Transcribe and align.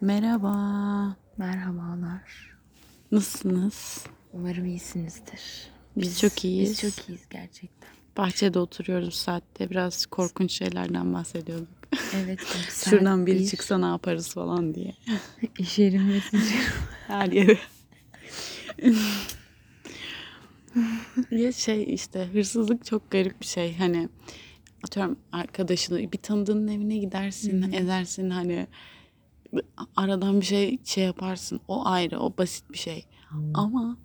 Merhaba. 0.00 1.16
Merhabalar. 1.36 2.56
Nasılsınız? 3.12 4.04
Umarım 4.32 4.66
iyisinizdir. 4.66 5.40
Biz 5.96 6.20
çok 6.20 6.44
iyiyiz. 6.44 6.70
Biz 6.70 6.80
çok 6.80 7.08
iyiyiz 7.08 7.28
gerçekten. 7.30 7.88
Bahçede 8.16 8.58
oturuyoruz 8.58 9.14
saatte. 9.14 9.70
Biraz 9.70 10.06
korkunç 10.06 10.52
şeylerden 10.52 11.14
bahsediyorduk. 11.14 11.68
Evet. 12.14 12.40
Şuradan 12.90 13.26
biri 13.26 13.38
bir. 13.38 13.46
çıksa 13.46 13.78
ne 13.78 13.86
yaparız 13.86 14.34
falan 14.34 14.74
diye. 14.74 14.94
İş 15.58 15.78
yerim 15.78 16.06
mesajı. 16.06 16.54
Her 17.06 17.32
yere. 17.32 17.58
ya 21.30 21.52
şey 21.52 21.94
işte 21.94 22.28
hırsızlık 22.32 22.84
çok 22.84 23.10
garip 23.10 23.40
bir 23.40 23.46
şey. 23.46 23.76
Hani 23.76 24.08
atıyorum 24.84 25.18
arkadaşını 25.32 26.12
bir 26.12 26.18
tanıdığının 26.18 26.68
evine 26.68 26.96
gidersin, 26.96 27.72
edersin 27.72 28.30
hani 28.30 28.66
aradan 29.96 30.40
bir 30.40 30.46
şey 30.46 30.78
şey 30.84 31.04
yaparsın. 31.04 31.60
O 31.68 31.86
ayrı, 31.86 32.20
o 32.20 32.34
basit 32.38 32.72
bir 32.72 32.78
şey. 32.78 33.06
Ama 33.54 33.96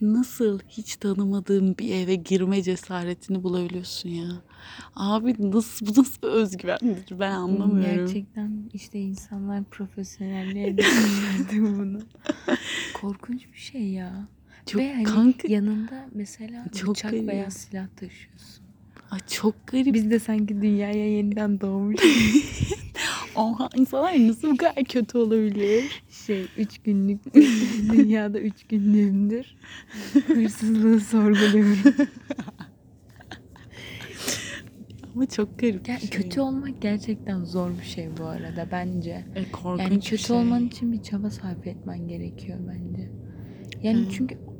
nasıl 0.00 0.58
hiç 0.68 0.96
tanımadığın 0.96 1.78
bir 1.78 1.94
eve 1.94 2.14
girme 2.14 2.62
cesaretini 2.62 3.42
bulabiliyorsun 3.42 4.08
ya? 4.08 4.28
Abi 4.96 5.34
nasıl 5.52 5.86
bu 5.86 6.00
nasıl 6.00 6.22
bir 6.22 6.28
özgüvendir 6.28 7.18
ben 7.20 7.30
anlamıyorum. 7.32 8.06
Gerçekten 8.06 8.70
işte 8.72 9.00
insanlar 9.00 9.64
profesyonelliğe 9.64 10.78
dönüştürdü 10.78 11.62
bunu. 11.78 11.98
Korkunç 12.94 13.46
bir 13.52 13.58
şey 13.58 13.88
ya. 13.88 14.28
Çok 14.66 14.80
Ve 14.80 14.92
hani 14.94 15.04
kanka- 15.04 15.48
yanında 15.52 16.08
mesela 16.14 16.64
Çok 16.76 16.90
bıçak 16.90 17.10
garip. 17.10 17.28
veya 17.28 17.50
silah 17.50 17.86
taşıyorsun. 17.96 18.62
Ay 19.10 19.18
çok 19.30 19.66
garip. 19.66 19.94
Biz 19.94 20.10
de 20.10 20.18
sanki 20.18 20.62
dünyaya 20.62 21.16
yeniden 21.16 21.60
doğmuş 21.60 21.96
Oha 23.36 23.68
insanlar 23.76 24.28
nasıl 24.28 24.50
bu 24.50 24.56
kadar 24.56 24.84
kötü 24.84 25.18
olabilir? 25.18 26.02
şey 26.08 26.46
üç 26.58 26.78
günlük 26.78 27.34
dünyada 27.92 28.40
üç 28.40 28.64
günlüğümdür. 28.68 29.56
Hırsızlığı 30.26 31.00
sorguluyorum. 31.00 31.78
Ama 35.14 35.26
çok 35.26 35.58
garip 35.58 35.86
Ger- 35.88 35.98
şey. 36.00 36.10
kötü 36.10 36.40
olmak 36.40 36.82
gerçekten 36.82 37.44
zor 37.44 37.70
bir 37.78 37.84
şey 37.84 38.08
bu 38.18 38.24
arada 38.24 38.68
bence. 38.72 39.24
E, 39.34 39.50
korkunç 39.52 39.80
Yani 39.80 39.96
bir 39.96 40.00
kötü 40.00 40.22
şey. 40.22 40.36
olman 40.36 40.66
için 40.66 40.92
bir 40.92 41.02
çaba 41.02 41.30
sarf 41.30 41.66
etmen 41.66 42.08
gerekiyor 42.08 42.58
bence. 42.68 43.10
Yani 43.82 44.06
çünkü 44.12 44.34
ım, 44.34 44.51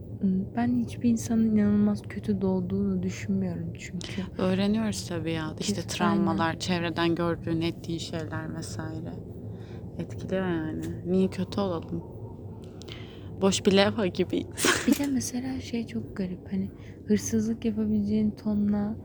ben 0.57 0.85
hiçbir 0.85 1.11
insanın 1.11 1.57
inanılmaz 1.57 2.03
kötü 2.03 2.41
doğduğunu 2.41 3.03
düşünmüyorum 3.03 3.73
çünkü. 3.79 4.23
Öğreniyoruz 4.39 5.09
tabii 5.09 5.33
ya. 5.33 5.55
İşte 5.61 5.83
travmalar, 5.83 6.59
çevreden 6.59 7.15
gördüğün, 7.15 7.61
ettiğin 7.61 7.99
şeyler 7.99 8.57
vesaire. 8.57 9.13
Etkiliyor 9.99 10.47
yani. 10.47 10.85
Niye 11.07 11.29
kötü 11.29 11.61
olalım? 11.61 12.03
Boş 13.41 13.67
bir 13.67 13.73
levha 13.73 14.07
gibiyiz. 14.07 14.67
Bir 14.87 14.99
de 14.99 15.07
mesela 15.13 15.61
şey 15.61 15.87
çok 15.87 16.17
garip 16.17 16.53
hani 16.53 16.71
hırsızlık 17.07 17.65
yapabileceğin 17.65 18.31
tonla 18.31 18.97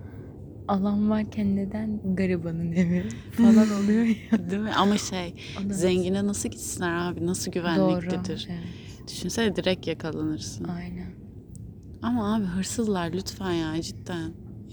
alan 0.67 1.09
varken 1.09 1.55
neden 1.55 2.15
garibanın 2.15 2.71
evi 2.71 3.03
falan 3.31 3.67
oluyor 3.83 4.05
ya. 4.05 4.49
Değil 4.49 4.61
mi? 4.61 4.71
Ama 4.77 4.97
şey, 4.97 5.33
zengine 5.69 6.27
nasıl 6.27 6.49
gitsinler 6.49 7.11
abi? 7.11 7.25
Nasıl 7.25 7.51
güvenliktedir? 7.51 8.47
Evet, 8.51 9.07
Düşünsene 9.07 9.55
direkt 9.55 9.87
yakalanırsın. 9.87 10.63
aynen. 10.63 11.06
Ama 12.07 12.35
abi 12.35 12.45
hırsızlar 12.45 13.11
lütfen 13.13 13.51
ya 13.51 13.81
cidden. 13.81 14.31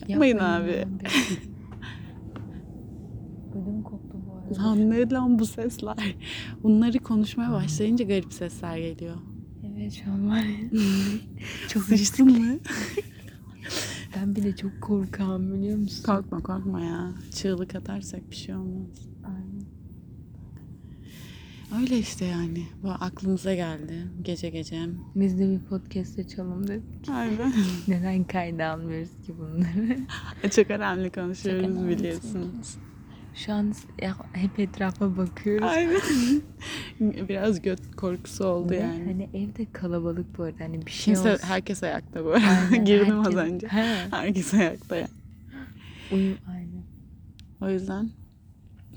Yapmayın, 0.09 0.39
abi. 0.39 0.71
Ödüm 3.55 3.83
koptu 3.83 4.19
bu 4.27 4.33
arada. 4.33 4.63
Lan 4.69 4.91
ne 4.91 5.11
lan 5.11 5.39
bu 5.39 5.47
sesler? 5.47 6.17
Bunları 6.63 6.99
konuşmaya 6.99 7.53
başlayınca 7.53 8.05
garip 8.05 8.33
sesler 8.33 8.77
geliyor. 8.77 9.17
Evet 9.77 9.93
şu 10.05 10.11
an 10.11 10.29
var 10.31 10.43
ya. 10.43 10.71
çok 11.69 11.83
Sıçtın 11.83 12.27
mı? 12.27 12.59
Ben 14.17 14.37
bile 14.37 14.57
çok 14.57 14.81
korkağım 14.81 15.55
biliyor 15.55 15.79
musun? 15.79 16.05
Korkma 16.07 16.43
korkma 16.43 16.81
ya. 16.81 17.13
Çığlık 17.35 17.75
atarsak 17.75 18.31
bir 18.31 18.37
şey 18.37 18.55
olmaz. 18.55 19.09
Öyle 21.81 21.99
işte 21.99 22.25
yani. 22.25 22.63
Bu 22.83 22.91
aklımıza 22.91 23.55
geldi 23.55 23.95
gece 24.23 24.51
gece. 24.51 24.81
Biz 25.15 25.39
de 25.39 25.51
bir 25.51 25.59
podcast 25.59 26.19
açalım 26.19 26.69
dedik. 26.69 27.09
Aynen. 27.09 27.53
Neden 27.89 28.25
kayda 28.25 28.67
almıyoruz 28.67 29.11
ki 29.27 29.35
bunları? 29.39 29.99
Çok 30.51 30.71
önemli 30.71 31.11
konuşuyoruz 31.13 31.63
Çok 31.67 31.71
önemli 31.77 31.99
biliyorsunuz. 31.99 32.77
Şu 33.35 33.53
an 33.53 33.75
hep 34.33 34.59
etrafa 34.59 35.17
bakıyoruz. 35.17 35.69
Aynen. 35.69 36.01
Biraz 37.29 37.63
göt 37.63 37.97
korkusu 37.97 38.45
oldu 38.45 38.71
Ve 38.71 38.77
yani. 38.77 39.05
Hani 39.05 39.29
evde 39.35 39.67
kalabalık 39.73 40.39
bu 40.39 40.43
arada. 40.43 40.65
Hani 40.65 40.87
bir 40.87 40.91
şey 40.91 41.15
Kimse, 41.15 41.33
olsa. 41.33 41.49
herkes 41.49 41.83
ayakta 41.83 42.25
bu. 42.25 42.33
Aynen, 42.33 42.85
Girdim 42.85 43.21
az 43.21 43.27
herkes- 43.27 43.53
önce. 43.53 43.69
He, 43.69 43.85
Herkes 44.11 44.55
ayakta 44.55 44.97
yani. 44.97 45.09
uyum 46.13 46.39
aynen. 46.49 46.83
O 47.61 47.71
yüzden 47.71 48.11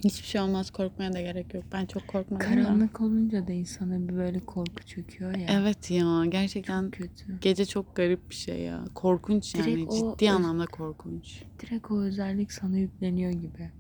hiçbir 0.03 0.28
şey 0.28 0.41
olmaz 0.41 0.72
korkmaya 0.72 1.13
da 1.13 1.22
gerek 1.22 1.53
yok. 1.53 1.63
Ben 1.74 1.85
çok 1.85 2.08
korkmadım 2.08 2.40
da. 2.47 2.50
Karanlık 2.56 3.02
olunca 3.02 3.47
da 3.47 3.52
insana 3.52 4.08
bir 4.08 4.16
böyle 4.16 4.40
korku 4.40 4.84
çöküyor 4.85 5.35
ya. 5.35 5.47
Evet 5.50 5.91
ya 5.91 6.25
gerçekten 6.25 6.84
Çok 6.84 6.94
kötü. 6.94 7.40
gece 7.41 7.66
çok 7.66 7.96
garip 7.96 8.30
bir 8.30 8.36
şey 8.36 8.62
ya. 8.62 8.86
Korkunç 8.96 9.56
yani 9.56 9.66
Direkt 9.66 9.91
o 9.94 9.96
ciddi 10.16 10.30
öz- 10.30 10.36
anlamda 10.36 10.66
korkunç. 10.66 11.44
Direkt 11.59 11.91
o 11.91 12.02
özellik 12.02 12.52
sana 12.52 12.78
yükleniyor 12.78 13.31
gibi. 13.31 13.72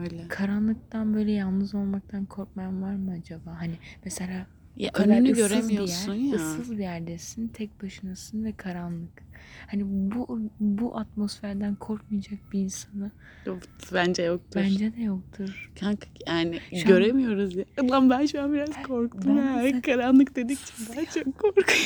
Öyle. 0.00 0.28
Karanlıktan 0.28 1.14
böyle 1.14 1.32
yalnız 1.32 1.74
olmaktan 1.74 2.24
korkmayan 2.26 2.82
var 2.82 2.94
mı 2.94 3.10
acaba? 3.18 3.54
Hani 3.58 3.74
mesela 4.04 4.46
Ya 4.76 4.88
o 4.90 4.92
kadar 4.92 5.08
önünü 5.16 5.32
ıssız 5.32 5.48
göremiyorsun 5.48 6.14
bir 6.14 6.20
yer, 6.20 6.32
ya. 6.32 6.36
ıssız 6.36 6.72
bir 6.72 6.78
yerdesin, 6.82 7.48
tek 7.48 7.82
başınasın 7.82 8.44
ve 8.44 8.52
karanlık. 8.52 9.22
Hani 9.70 9.82
bu 9.86 10.40
bu 10.60 10.98
atmosferden 10.98 11.74
korkmayacak 11.74 12.38
bir 12.52 12.58
insanı 12.58 13.10
Yok, 13.46 13.58
Bence 13.94 14.22
yoktur. 14.22 14.60
bence 14.60 14.96
de 14.96 15.02
yoktur. 15.02 15.70
Kanka 15.80 16.06
yani 16.26 16.60
Şu 16.70 16.76
an- 16.80 16.84
göremiyoruz 16.86 17.56
ya. 17.56 17.64
Lan 17.90 18.10
ben 18.10 18.26
şu 18.26 18.42
an 18.42 18.52
biraz 18.52 18.82
korktum 18.86 19.36
ben 19.36 19.42
ha. 19.42 19.56
mesela- 19.62 19.80
Karanlık 19.82 20.36
dedikçe 20.36 20.72
daha 20.88 21.04
çok 21.04 21.38
korkuyorum. 21.38 21.84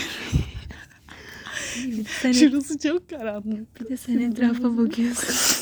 Sen, 2.23 2.33
Şurası 2.33 2.79
çok 2.79 3.11
karanlık. 3.11 3.81
bir 3.81 3.89
de 3.89 3.97
sen 3.97 4.19
etrafa 4.19 4.77
bakıyorsun. 4.79 5.56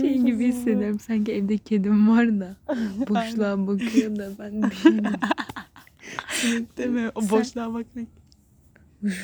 Şey 0.00 0.18
gibi 0.18 0.46
hissediyorum. 0.48 0.98
Sanki 1.00 1.32
evde 1.32 1.58
kedim 1.58 2.08
var 2.08 2.40
da 2.40 2.56
boşluğa 3.08 3.66
bakıyor 3.66 4.16
da 4.16 4.30
ben 4.38 4.70
şey 4.70 4.92
Değil 6.76 6.88
mi? 6.90 7.10
O 7.14 7.20
Sen- 7.20 7.30
boşluğa 7.30 7.74
bakmak. 7.74 8.06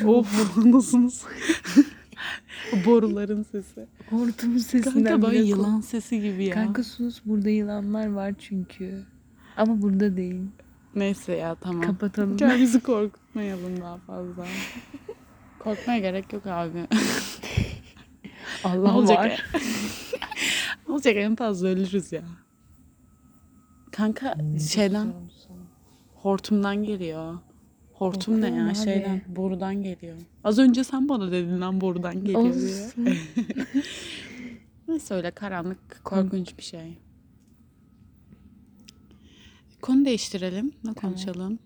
of 0.07 0.57
nasılsınız? 0.65 1.25
O 2.73 2.77
Boruların 2.87 3.43
sesi. 3.43 3.87
hortum 4.11 4.59
sesinden 4.59 5.05
Kanka 5.21 5.31
bile 5.33 5.39
yılan 5.43 5.81
sesi 5.81 6.21
gibi 6.21 6.45
ya. 6.45 6.55
Kanka 6.55 6.85
sus 6.85 7.21
burada 7.25 7.51
yılanlar 7.51 8.07
var 8.07 8.33
çünkü. 8.39 9.03
Ama 9.57 9.83
burada 9.83 10.17
değil. 10.17 10.41
Neyse 10.95 11.33
ya 11.33 11.55
tamam. 11.55 11.83
Kapatalım. 11.83 12.37
Gel 12.37 12.61
bizi 12.61 12.81
korkutmayalım 12.81 13.81
daha 13.81 13.97
fazla. 13.99 14.47
Korkmaya 15.59 15.99
gerek 15.99 16.33
yok 16.33 16.47
abi. 16.47 16.87
Ne 18.65 18.71
Allah 18.71 18.97
olacak? 18.97 19.19
var. 19.19 19.45
ne 20.89 20.95
olacak 20.95 21.17
en 21.17 21.37
fazla 21.37 21.69
ölürüz 21.69 22.13
ya. 22.13 22.23
Kanka 23.93 24.37
şeyden 24.73 25.13
hortumdan 26.15 26.85
geliyor. 26.85 27.39
Hortum 27.93 28.41
ne 28.41 28.51
ya 28.51 28.67
abi. 28.67 28.75
şeyden 28.75 29.23
borudan 29.29 29.83
geliyor. 29.83 30.17
Az 30.45 30.59
önce 30.59 30.85
sen 30.85 31.09
bana 31.09 31.33
dedin 31.33 31.61
lan 31.61 31.81
borudan 31.81 32.25
geliyor. 32.25 32.41
Olsun. 32.41 33.09
Neyse 34.89 35.15
öyle 35.15 35.31
karanlık 35.31 36.05
korkunç 36.05 36.59
bir 36.59 36.63
şey. 36.63 36.99
Konu 39.83 40.05
değiştirelim. 40.05 40.73
Ne 40.85 40.93
konuşalım? 40.95 41.59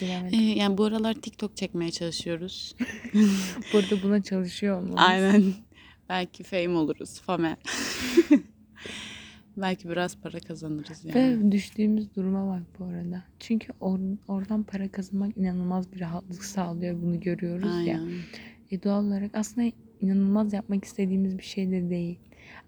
Bilemedim. 0.00 0.40
Ee, 0.40 0.42
yani 0.42 0.78
bu 0.78 0.84
aralar 0.84 1.14
TikTok 1.14 1.56
çekmeye 1.56 1.90
çalışıyoruz. 1.90 2.74
Burada 3.72 4.02
buna 4.02 4.22
çalışıyor 4.22 4.78
olmamız. 4.78 5.04
Aynen. 5.08 5.54
Belki 6.08 6.42
fame 6.42 6.68
oluruz. 6.76 7.20
Fame. 7.20 7.56
Belki 9.56 9.88
biraz 9.88 10.16
para 10.16 10.38
kazanırız 10.40 11.04
yani. 11.04 11.14
Ve 11.14 11.52
düştüğümüz 11.52 12.16
duruma 12.16 12.48
bak 12.56 12.62
bu 12.78 12.84
arada. 12.84 13.22
Çünkü 13.38 13.72
or- 13.80 14.16
oradan 14.28 14.62
para 14.62 14.88
kazanmak 14.88 15.36
inanılmaz 15.36 15.92
bir 15.92 16.00
rahatlık 16.00 16.44
sağlıyor. 16.44 17.02
Bunu 17.02 17.20
görüyoruz 17.20 17.64
ya. 17.86 17.94
Aynen. 17.98 18.10
E 18.70 18.82
doğal 18.82 19.04
olarak 19.06 19.30
aslında 19.34 19.70
inanılmaz 20.00 20.52
yapmak 20.52 20.84
istediğimiz 20.84 21.38
bir 21.38 21.42
şey 21.44 21.70
de 21.70 21.90
değil. 21.90 22.18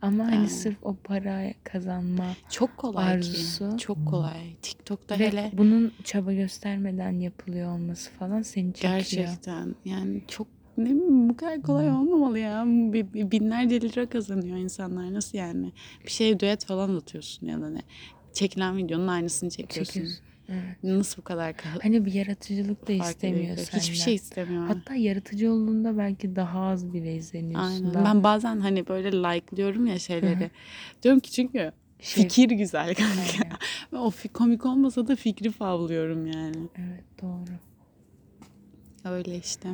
Ama 0.02 0.24
hani 0.26 0.34
Aynen. 0.36 0.46
sırf 0.46 0.76
o 0.82 0.96
para 1.04 1.52
kazanma 1.64 2.26
Çok 2.50 2.76
kolay 2.76 3.04
Arzusu. 3.12 3.70
ki. 3.70 3.78
Çok 3.82 4.06
kolay. 4.06 4.56
TikTok'ta 4.62 5.18
ve 5.18 5.28
hele 5.28 5.50
bunun 5.52 5.92
çaba 6.04 6.32
göstermeden 6.32 7.20
yapılıyor 7.20 7.72
olması 7.74 8.10
falan 8.10 8.42
seni 8.42 8.72
çekiyor. 8.74 8.92
gerçekten 8.94 9.74
yani 9.84 10.22
çok 10.28 10.46
ne 10.78 10.90
bu 11.28 11.36
kadar 11.36 11.62
kolay 11.62 11.90
olmamalı 11.90 12.38
ya. 12.38 12.64
Binlerce 13.30 13.80
lira 13.80 14.08
kazanıyor 14.08 14.56
insanlar. 14.56 15.14
Nasıl 15.14 15.38
yani? 15.38 15.72
Bir 16.06 16.10
şey 16.10 16.40
düet 16.40 16.64
falan 16.64 16.96
atıyorsun 16.96 17.46
ya 17.46 17.60
da 17.60 17.70
ne. 17.70 17.80
çekilen 18.32 18.76
videonun 18.76 19.08
aynısını 19.08 19.50
çekiyorsun. 19.50 19.92
Çekiyorsun. 19.92 20.26
Evet. 20.48 20.82
Nasıl 20.82 21.18
bu 21.18 21.24
kadar 21.24 21.50
ka- 21.50 21.82
Hani 21.82 22.04
bir 22.04 22.12
yaratıcılık 22.12 22.88
da 22.88 22.92
istemiyor 22.92 23.56
senden. 23.56 23.78
Hiçbir 23.80 23.96
şey 23.96 24.14
istemiyor. 24.14 24.66
Hatta 24.66 24.94
yaratıcı 24.94 25.52
olduğunda 25.52 25.98
belki 25.98 26.36
daha 26.36 26.60
az 26.60 26.92
bile 26.92 27.16
izleniyorsun. 27.16 27.70
Aynen. 27.70 27.94
Daha 27.94 28.04
Ben 28.04 28.22
bazen 28.24 28.60
hani 28.60 28.88
böyle 28.88 29.12
like'lıyorum 29.12 29.86
ya 29.86 29.98
şeyleri. 29.98 30.50
Diyorum 31.02 31.20
ki 31.20 31.30
çünkü 31.32 31.72
şey- 32.00 32.22
fikir 32.24 32.50
güzel 32.50 32.94
kanka. 32.94 33.56
O 33.92 34.12
komik 34.32 34.66
olmasa 34.66 35.08
da 35.08 35.16
fikri 35.16 35.50
favlıyorum 35.50 36.26
yani. 36.26 36.56
Evet 36.76 37.04
doğru. 37.22 37.52
Öyle 39.04 39.38
işte. 39.38 39.68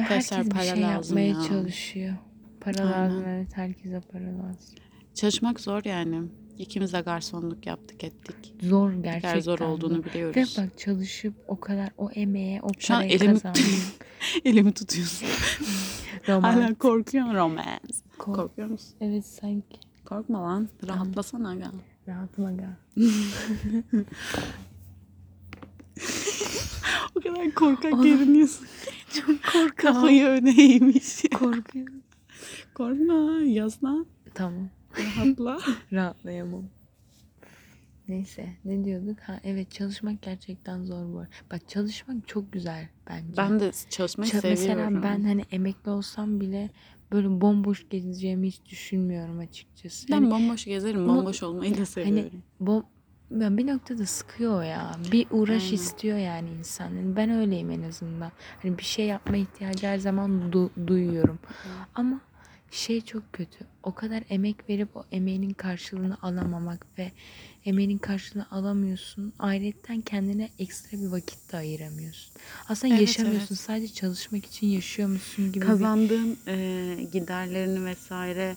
Arkadaşlar 0.00 0.38
herkes 0.38 0.52
para 0.52 0.62
bir 0.62 0.68
şey 0.68 0.82
lazım 0.82 1.18
yapmaya 1.18 1.42
ya. 1.42 1.48
çalışıyor. 1.48 2.14
Para 2.60 2.78
Aynen. 2.82 2.92
lazım 2.92 3.24
evet 3.28 3.56
herkese 3.56 4.00
para 4.12 4.24
lazım. 4.24 4.74
Çalışmak 5.14 5.60
zor 5.60 5.84
yani. 5.84 6.22
İkimiz 6.58 6.92
de 6.92 7.00
garsonluk 7.00 7.66
yaptık 7.66 8.04
ettik. 8.04 8.54
Zor 8.62 8.92
gerçekten. 8.92 9.40
zor 9.40 9.58
olduğunu 9.58 9.94
zor. 9.96 10.04
Ve 10.04 10.08
biliyoruz. 10.14 10.56
bak 10.58 10.78
çalışıp 10.78 11.34
o 11.48 11.60
kadar 11.60 11.88
o 11.98 12.10
emeğe 12.10 12.62
o 12.62 12.68
Şu 12.78 12.88
parayı 12.94 13.10
elimi, 13.10 13.32
kazanmak. 13.32 13.58
elimi 14.44 14.72
tutuyorsun. 14.72 15.28
Roman. 16.28 16.52
Hala 16.52 16.74
korkuyorum 16.74 17.34
romance. 17.34 17.94
Kork- 18.18 18.36
Korkuyor 18.36 18.68
musun? 18.68 18.94
Evet 19.00 19.26
sanki. 19.26 19.78
Korkma 20.04 20.42
lan. 20.42 20.68
Rahatlasana 20.88 21.50
aga. 21.50 21.70
Rahatım 22.08 22.44
aga. 22.44 22.76
O 27.16 27.20
kadar 27.20 27.54
korkak 27.54 27.92
görünüyorsun. 27.92 28.66
Çok 29.14 29.26
korkuyorum. 29.26 29.74
Kafayı 29.76 30.24
öne 30.26 30.62
eğmiş. 30.62 31.22
Korkuyorum. 31.38 32.02
Korkma. 32.74 33.42
Yaslan. 33.44 34.06
Tamam. 34.34 34.68
Rahatla. 34.98 35.58
Rahatlayamam. 35.92 36.64
Neyse 38.08 38.48
ne 38.64 38.84
diyorduk? 38.84 39.18
Ha 39.20 39.40
evet 39.44 39.70
çalışmak 39.70 40.22
gerçekten 40.22 40.84
zor 40.84 41.12
bu. 41.12 41.18
arada. 41.18 41.30
Bak 41.52 41.68
çalışmak 41.68 42.28
çok 42.28 42.52
güzel 42.52 42.88
bence. 43.10 43.36
ben 43.36 43.60
de 43.60 43.70
çalışmayı 43.90 44.30
Ça- 44.30 44.40
seviyorum. 44.40 44.94
Mesela 44.94 45.02
ben 45.02 45.24
hani 45.24 45.42
emekli 45.50 45.90
olsam 45.90 46.40
bile 46.40 46.70
böyle 47.12 47.40
bomboş 47.40 47.86
gezeceğimi 47.90 48.46
hiç 48.48 48.60
düşünmüyorum 48.70 49.38
açıkçası. 49.38 50.08
ben 50.08 50.14
Hani, 50.14 50.30
bomboş 50.30 50.64
gezerim. 50.64 51.00
Ama- 51.00 51.16
Bomboş 51.16 51.42
olmayı 51.42 51.76
da 51.78 51.86
seviyorum. 51.86 52.42
bom 52.60 52.84
ben 53.40 53.58
bir 53.58 53.66
noktada 53.66 54.06
sıkıyor 54.06 54.62
ya. 54.64 54.92
Bir 55.12 55.26
uğraş 55.30 55.62
Aynen. 55.62 55.74
istiyor 55.74 56.18
yani 56.18 56.50
insan. 56.58 56.84
Yani 56.94 57.16
ben 57.16 57.30
öyleyim 57.30 57.70
en 57.70 57.82
azından. 57.82 58.32
Hani 58.62 58.78
bir 58.78 58.82
şey 58.84 59.06
yapma 59.06 59.36
ihtiyacı 59.36 59.86
her 59.86 59.98
zaman 59.98 60.30
du- 60.52 60.86
duyuyorum. 60.86 61.38
Ama 61.94 62.20
şey 62.70 63.00
çok 63.00 63.32
kötü. 63.32 63.64
O 63.82 63.94
kadar 63.94 64.22
emek 64.30 64.68
verip 64.68 64.96
o 64.96 65.04
emeğinin 65.12 65.52
karşılığını 65.52 66.16
alamamak 66.22 66.86
ve 66.98 67.12
emeğinin 67.64 67.98
karşılığını 67.98 68.46
alamıyorsun. 68.50 69.32
Ayrıca 69.38 70.02
kendine 70.06 70.48
ekstra 70.58 70.98
bir 70.98 71.06
vakit 71.06 71.52
de 71.52 71.56
ayıramıyorsun. 71.56 72.32
Aslında 72.68 72.94
Evet, 72.94 73.00
yaşamıyorsun. 73.08 73.46
evet. 73.54 73.60
Sadece 73.60 73.94
çalışmak 73.94 74.46
için 74.46 74.66
yaşıyormuşsun 74.66 75.52
gibi 75.52 75.62
bir 75.62 75.66
Kazandığın 75.66 76.38
e, 76.46 76.96
giderlerini 77.12 77.84
vesaire 77.84 78.56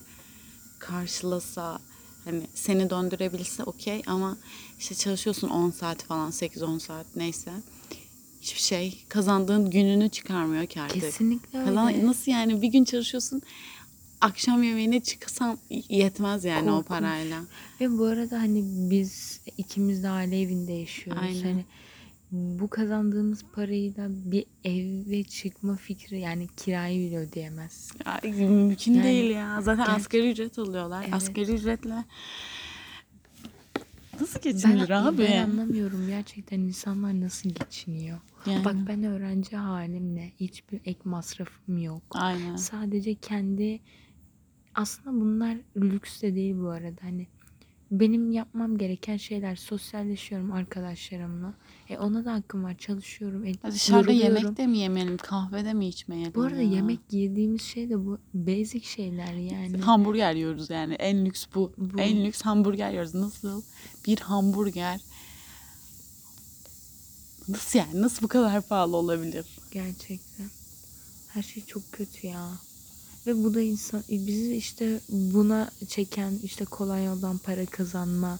karşılasa 0.78 1.78
hani 2.26 2.42
seni 2.54 2.90
döndürebilse 2.90 3.64
okey 3.64 4.02
ama 4.06 4.36
işte 4.78 4.94
çalışıyorsun 4.94 5.48
10 5.48 5.70
saat 5.70 6.02
falan 6.02 6.30
8-10 6.30 6.80
saat 6.80 7.06
neyse 7.16 7.50
hiçbir 8.40 8.60
şey 8.60 9.04
kazandığın 9.08 9.70
gününü 9.70 10.08
çıkarmıyor 10.08 10.66
ki 10.66 10.80
artık. 10.80 11.00
Kesinlikle 11.00 11.58
öyle. 11.58 11.68
Kazan, 11.68 12.06
nasıl 12.06 12.32
yani 12.32 12.62
bir 12.62 12.68
gün 12.68 12.84
çalışıyorsun 12.84 13.42
akşam 14.20 14.62
yemeğine 14.62 15.00
çıksan 15.00 15.58
yetmez 15.88 16.44
yani 16.44 16.70
o 16.70 16.74
Korkunç. 16.74 16.88
parayla. 16.88 17.40
Ve 17.80 17.98
bu 17.98 18.04
arada 18.04 18.38
hani 18.38 18.64
biz 18.64 19.40
ikimiz 19.58 20.02
de 20.02 20.08
aile 20.08 20.40
evinde 20.40 20.72
yaşıyoruz. 20.72 21.22
Aynen. 21.22 21.42
Hani 21.42 21.64
bu 22.32 22.68
kazandığımız 22.68 23.44
parayı 23.52 23.96
da 23.96 24.06
bir 24.10 24.44
eve 24.64 25.24
çıkma 25.24 25.76
fikri 25.76 26.20
yani 26.20 26.48
kirayı 26.56 27.06
bile 27.08 27.18
ödeyemez. 27.18 27.92
Ya, 28.06 28.20
mümkün 28.24 28.94
Yani 28.94 29.04
değil 29.04 29.30
ya. 29.30 29.60
Zaten 29.62 29.86
gerçek- 29.86 29.96
asgari 30.00 30.30
ücret 30.30 30.58
alıyorlar. 30.58 31.02
Evet. 31.02 31.14
Asgari 31.14 31.52
ücretle 31.54 32.04
nasıl 34.20 34.40
Ben, 34.44 34.52
geçinilir 34.52 34.90
abi? 34.90 35.18
ben 35.18 35.44
anlamıyorum 35.50 36.06
gerçekten 36.08 36.60
insanlar 36.60 37.20
nasıl 37.20 37.50
geçiniyor. 37.50 38.18
Yani. 38.46 38.64
Bak 38.64 38.74
ben 38.88 39.04
öğrenci 39.04 39.56
halimle 39.56 40.32
hiçbir 40.40 40.80
ek 40.84 40.98
masrafım 41.04 41.78
yok. 41.78 42.02
Aynen. 42.10 42.56
Sadece 42.56 43.14
kendi 43.14 43.80
aslında 44.74 45.20
bunlar 45.20 45.56
lüks 45.76 46.22
de 46.22 46.34
değil 46.34 46.56
bu 46.58 46.68
arada 46.68 47.02
hani 47.02 47.26
benim 47.90 48.30
yapmam 48.32 48.78
gereken 48.78 49.16
şeyler 49.16 49.56
sosyalleşiyorum 49.56 50.52
arkadaşlarımla. 50.52 51.54
E 51.90 51.98
ona 51.98 52.24
da 52.24 52.32
hakkım 52.32 52.64
var. 52.64 52.74
Çalışıyorum. 52.78 53.44
E, 53.44 53.48
Ya 53.48 53.72
Dışarıda 53.72 54.12
yoruluyorum. 54.12 54.36
yemek 54.44 54.56
de 54.56 54.66
mi 54.66 54.78
yemeyelim, 54.78 55.16
kahve 55.16 55.64
de 55.64 55.72
mi 55.74 55.88
içmeyelim? 55.88 56.32
Bu 56.34 56.42
arada 56.42 56.62
ya? 56.62 56.70
yemek 56.70 57.00
yediğimiz 57.10 57.62
şey 57.62 57.90
de 57.90 58.06
bu 58.06 58.18
basic 58.34 58.86
şeyler 58.86 59.34
yani. 59.34 59.76
Hamburger 59.80 60.34
yiyoruz 60.34 60.70
yani. 60.70 60.94
En 60.94 61.24
lüks 61.26 61.46
bu. 61.54 61.72
Bu. 61.78 62.00
En 62.00 62.24
lüks 62.24 62.42
hamburger 62.42 62.90
yiyoruz. 62.90 63.14
Nasıl? 63.14 63.62
Bir 64.06 64.18
hamburger. 64.18 65.00
Nasıl 67.48 67.78
yani? 67.78 68.02
Nasıl 68.02 68.22
bu 68.22 68.28
kadar 68.28 68.62
pahalı 68.62 68.96
olabilir? 68.96 69.46
Gerçekten. 69.70 70.46
Her 71.28 71.42
şey 71.42 71.64
çok 71.64 71.92
kötü 71.92 72.26
ya. 72.26 72.50
Ve 73.26 73.44
bu 73.44 73.54
da 73.54 73.60
insan 73.60 74.00
e, 74.00 74.26
bizi 74.26 74.56
işte 74.56 75.00
buna 75.08 75.70
çeken 75.88 76.32
işte 76.42 76.64
kolay 76.64 77.04
yoldan 77.04 77.38
para 77.38 77.66
kazanma. 77.66 78.38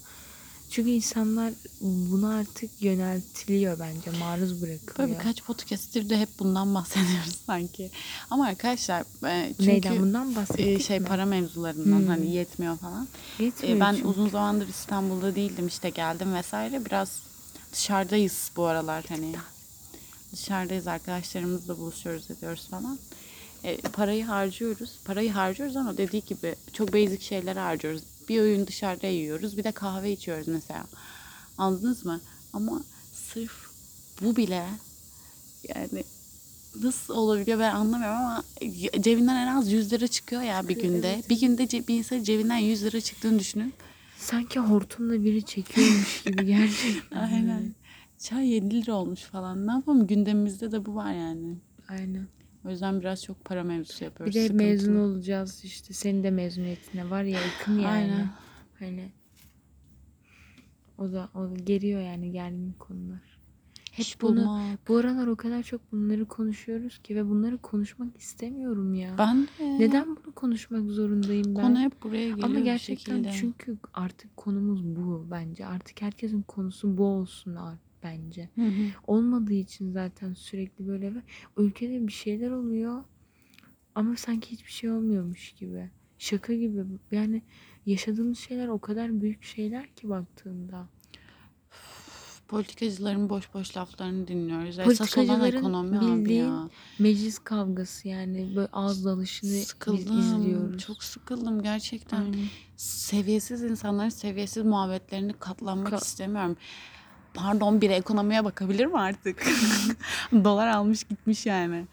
Çünkü 0.70 0.90
insanlar 0.90 1.52
buna 1.80 2.34
artık 2.34 2.70
yöneltiliyor 2.82 3.78
bence. 3.78 4.18
Maruz 4.18 4.62
Böyle 4.62 4.78
bırakılıyor. 4.86 5.18
birkaç 5.18 5.42
podcast'tir 5.42 6.08
de 6.10 6.18
hep 6.20 6.28
bundan 6.38 6.74
bahsediyoruz 6.74 7.36
sanki. 7.46 7.90
Ama 8.30 8.46
arkadaşlar 8.46 9.00
e, 9.28 9.54
çünkü 9.58 9.70
Neyden 9.70 10.00
bundan 10.00 10.36
bahsettik 10.36 10.66
e, 10.66 10.78
şey 10.80 11.00
mi? 11.00 11.06
para 11.06 11.24
mevzularından 11.26 11.98
Hmm. 11.98 12.06
hani 12.06 12.30
yetmiyor 12.30 12.76
falan. 12.78 13.08
Yetmiyor 13.38 13.76
E, 13.76 13.80
ben 13.80 13.94
çünkü. 13.94 14.08
uzun 14.08 14.28
zamandır 14.28 14.68
İstanbul'da 14.68 15.34
değildim 15.34 15.66
işte 15.66 15.90
geldim 15.90 16.34
vesaire. 16.34 16.84
Biraz 16.84 17.20
dışarıdayız 17.72 18.50
bu 18.56 18.64
aralar 18.66 19.04
hani. 19.08 19.34
Dışarıdayız 20.32 20.86
arkadaşlarımızla 20.86 21.78
buluşuyoruz 21.78 22.30
ediyoruz 22.30 22.68
falan. 22.70 22.98
E, 23.64 23.76
parayı 23.76 24.24
harcıyoruz. 24.24 24.90
Parayı 25.04 25.30
harcıyoruz 25.32 25.76
ama 25.76 25.96
dediği 25.98 26.24
gibi 26.24 26.54
çok 26.72 26.92
basic 26.92 27.20
şeyler 27.24 27.56
harcıyoruz. 27.56 28.02
Bir 28.28 28.40
öğün 28.40 28.66
dışarıda 28.66 29.06
yiyoruz. 29.06 29.56
Bir 29.56 29.64
de 29.64 29.72
kahve 29.72 30.12
içiyoruz 30.12 30.48
mesela. 30.48 30.84
Anladınız 31.58 32.04
mı? 32.04 32.20
Ama 32.52 32.82
sırf 33.12 33.52
bu 34.22 34.36
bile 34.36 34.66
yani 35.68 36.04
nasıl 36.82 37.14
olabiliyor 37.14 37.58
ben 37.58 37.74
anlamıyorum 37.74 38.16
ama 38.16 38.44
cebinden 39.00 39.36
en 39.36 39.56
az 39.56 39.72
100 39.72 39.92
lira 39.92 40.08
çıkıyor 40.08 40.42
ya 40.42 40.68
bir 40.68 40.80
günde. 40.80 41.22
Bir 41.30 41.40
günde 41.40 41.88
bir 41.88 41.98
insan 41.98 42.22
cebinden 42.22 42.56
100 42.56 42.84
lira 42.84 43.00
çıktığını 43.00 43.38
düşünün. 43.38 43.74
Sanki 44.18 44.60
hortumla 44.60 45.24
biri 45.24 45.42
çekiyormuş 45.42 46.22
gibi 46.22 46.46
gerçekten. 46.46 47.18
Aynen. 47.32 47.74
Çay 48.18 48.48
7 48.48 48.70
lira 48.82 48.94
olmuş 48.94 49.20
falan. 49.20 49.66
Ne 49.66 49.70
yapalım 49.72 50.06
gündemimizde 50.06 50.72
de 50.72 50.86
bu 50.86 50.94
var 50.94 51.12
yani. 51.12 51.56
Aynen. 51.88 52.26
O 52.66 52.70
yüzden 52.70 53.00
biraz 53.00 53.24
çok 53.24 53.44
para 53.44 53.64
mevzusu 53.64 54.00
Bir 54.00 54.04
yapıyoruz. 54.04 54.34
de 54.34 54.42
sıkıntılı. 54.42 54.66
mezun 54.68 54.96
olacağız 54.96 55.64
işte. 55.64 55.94
Senin 55.94 56.22
de 56.22 56.30
mezuniyetine 56.30 57.10
var 57.10 57.22
ya 57.22 57.40
yakın 57.40 57.72
yani. 57.78 57.86
Aynen. 57.86 58.28
Hani 58.78 59.12
o 60.98 61.12
da 61.12 61.28
o 61.34 61.40
da 61.50 61.54
geriyor 61.54 62.00
yani 62.00 62.32
gergin 62.32 62.72
konular. 62.78 63.36
Hep 63.92 64.04
İş 64.06 64.20
bunu 64.22 64.36
bulmak. 64.40 64.88
bu 64.88 64.96
aralar 64.96 65.26
o 65.26 65.36
kadar 65.36 65.62
çok 65.62 65.92
bunları 65.92 66.24
konuşuyoruz 66.24 66.98
ki 66.98 67.16
ve 67.16 67.28
bunları 67.28 67.58
konuşmak 67.58 68.16
istemiyorum 68.16 68.94
ya. 68.94 69.14
Ben 69.18 69.42
de. 69.58 69.78
Neden 69.78 70.06
bunu 70.16 70.34
konuşmak 70.34 70.90
zorundayım 70.90 71.44
ben? 71.46 71.54
Konu 71.62 71.78
hep 71.80 72.02
buraya 72.02 72.28
geliyor 72.28 72.48
Ama 72.48 72.56
bir 72.58 72.64
gerçekten 72.64 73.14
şekilde. 73.16 73.32
çünkü 73.32 73.76
artık 73.94 74.36
konumuz 74.36 74.84
bu 74.84 75.26
bence. 75.30 75.66
Artık 75.66 76.02
herkesin 76.02 76.42
konusu 76.42 76.98
bu 76.98 77.04
olsun 77.04 77.54
ar- 77.54 77.78
bence. 78.06 78.48
Hı 78.54 78.62
hı. 78.66 78.86
Olmadığı 79.06 79.54
için 79.54 79.92
zaten 79.92 80.34
sürekli 80.34 80.88
böyle 80.88 81.12
ülkede 81.56 82.06
bir 82.06 82.12
şeyler 82.12 82.50
oluyor 82.50 83.04
ama 83.94 84.16
sanki 84.16 84.50
hiçbir 84.50 84.72
şey 84.72 84.90
olmuyormuş 84.90 85.52
gibi. 85.52 85.90
Şaka 86.18 86.54
gibi. 86.54 86.84
Yani 87.10 87.42
yaşadığımız 87.86 88.38
şeyler 88.38 88.68
o 88.68 88.78
kadar 88.78 89.20
büyük 89.20 89.44
şeyler 89.44 89.94
ki 89.94 90.08
baktığında. 90.08 90.88
Politikacıların 92.48 93.28
boş 93.28 93.54
boş 93.54 93.76
laflarını 93.76 94.28
dinliyoruz. 94.28 94.78
Esas 94.78 95.18
olan 95.18 95.44
ekonomi 95.44 95.98
abi 95.98 96.32
ya. 96.32 96.68
Meclis 96.98 97.38
kavgası 97.38 98.08
yani 98.08 98.52
böyle 98.56 98.68
ağız 98.72 99.04
dalışını 99.04 99.50
Sıkıldım. 99.50 100.18
izliyoruz. 100.18 100.82
Çok 100.82 101.04
sıkıldım 101.04 101.62
gerçekten. 101.62 102.20
Aynen. 102.20 102.44
Seviyesiz 102.76 103.62
insanların 103.62 104.08
seviyesiz 104.08 104.64
muhabbetlerini 104.64 105.32
katlanmak 105.32 105.92
Ka- 105.92 105.96
istemiyorum. 106.04 106.56
Pardon 107.36 107.80
bir 107.80 107.90
ekonomiye 107.90 108.44
bakabilir 108.44 108.86
mi 108.86 108.98
artık? 108.98 109.46
Dolar 110.32 110.66
almış 110.66 111.04
gitmiş 111.04 111.46
yani. 111.46 111.84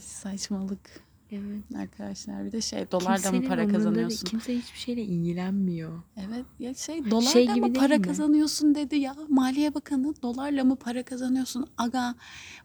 Saçmalık. 0.00 1.00
Evet. 1.32 1.80
arkadaşlar. 1.80 2.44
Bir 2.44 2.52
de 2.52 2.60
şey 2.60 2.90
dolarla 2.90 3.32
mı 3.32 3.42
para 3.42 3.42
umurunda 3.42 3.56
değil. 3.58 3.72
kazanıyorsun? 3.72 4.26
Kimse 4.26 4.56
hiçbir 4.56 4.78
şeyle 4.78 5.02
ilgilenmiyor. 5.02 6.02
Evet 6.16 6.44
ya 6.58 6.74
şey 6.74 7.10
dolarla 7.10 7.30
Şey 7.30 7.46
mı 7.46 7.72
para 7.72 7.96
mi? 7.96 8.02
kazanıyorsun 8.02 8.74
dedi 8.74 8.96
ya. 8.96 9.16
Maliye 9.28 9.74
Bakanı 9.74 10.14
dolarla 10.22 10.64
mı 10.64 10.76
para 10.76 11.02
kazanıyorsun? 11.02 11.66
Aga 11.78 12.14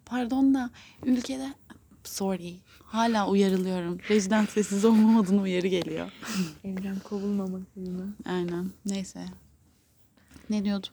pardon 0.05 0.53
da 0.53 0.69
ülkede 1.05 1.53
sorry 2.03 2.53
hala 2.83 3.29
uyarılıyorum. 3.29 3.97
Rejiden 4.09 4.45
sessiz 4.45 4.85
olmam 4.85 5.17
adına 5.17 5.41
uyarı 5.41 5.67
geliyor. 5.67 6.11
Evden 6.63 6.99
kovulmamak 6.99 7.61
adına. 7.77 8.05
Aynen 8.25 8.65
neyse. 8.85 9.25
Ne 10.49 10.65
diyordum? 10.65 10.89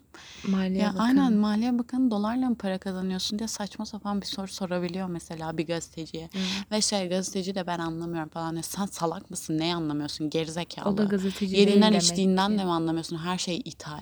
Maliye 0.49 0.82
ya 0.82 0.88
Bakanı. 0.88 1.02
aynen 1.02 1.32
Maliye 1.32 1.78
Bakanı 1.78 2.11
dolarla 2.11 2.49
mı 2.49 2.54
para 2.56 2.78
kazanıyorsun 2.78 3.38
diye 3.38 3.49
saçma 3.49 3.87
sapan 3.87 4.21
bir 4.21 4.26
soru 4.26 4.49
sorabiliyor 4.49 5.09
mesela 5.09 5.59
bir 5.59 5.66
gazeteciye. 5.66 6.28
Evet. 6.35 6.47
Ve 6.73 6.80
şey 6.80 7.09
gazeteci 7.09 7.54
de 7.54 7.66
ben 7.66 7.78
anlamıyorum 7.78 8.28
falan. 8.28 8.56
Ya 8.56 8.62
sen 8.62 8.87
salak 8.87 9.30
mısın? 9.30 9.59
Neyi 9.59 9.75
anlamıyorsun? 9.75 10.30
Gerizekalı. 10.30 10.88
O 10.94 10.99
da 10.99 11.04
gazeteci 11.04 11.52
değil 11.52 11.61
Yediğinden 11.61 11.90
demek 11.92 12.02
içtiğinden 12.02 12.52
ki. 12.52 12.59
de 12.59 12.64
mi 12.64 12.71
anlamıyorsun? 12.71 13.16
Her 13.16 13.38
şey 13.38 13.56
ithal. 13.64 14.00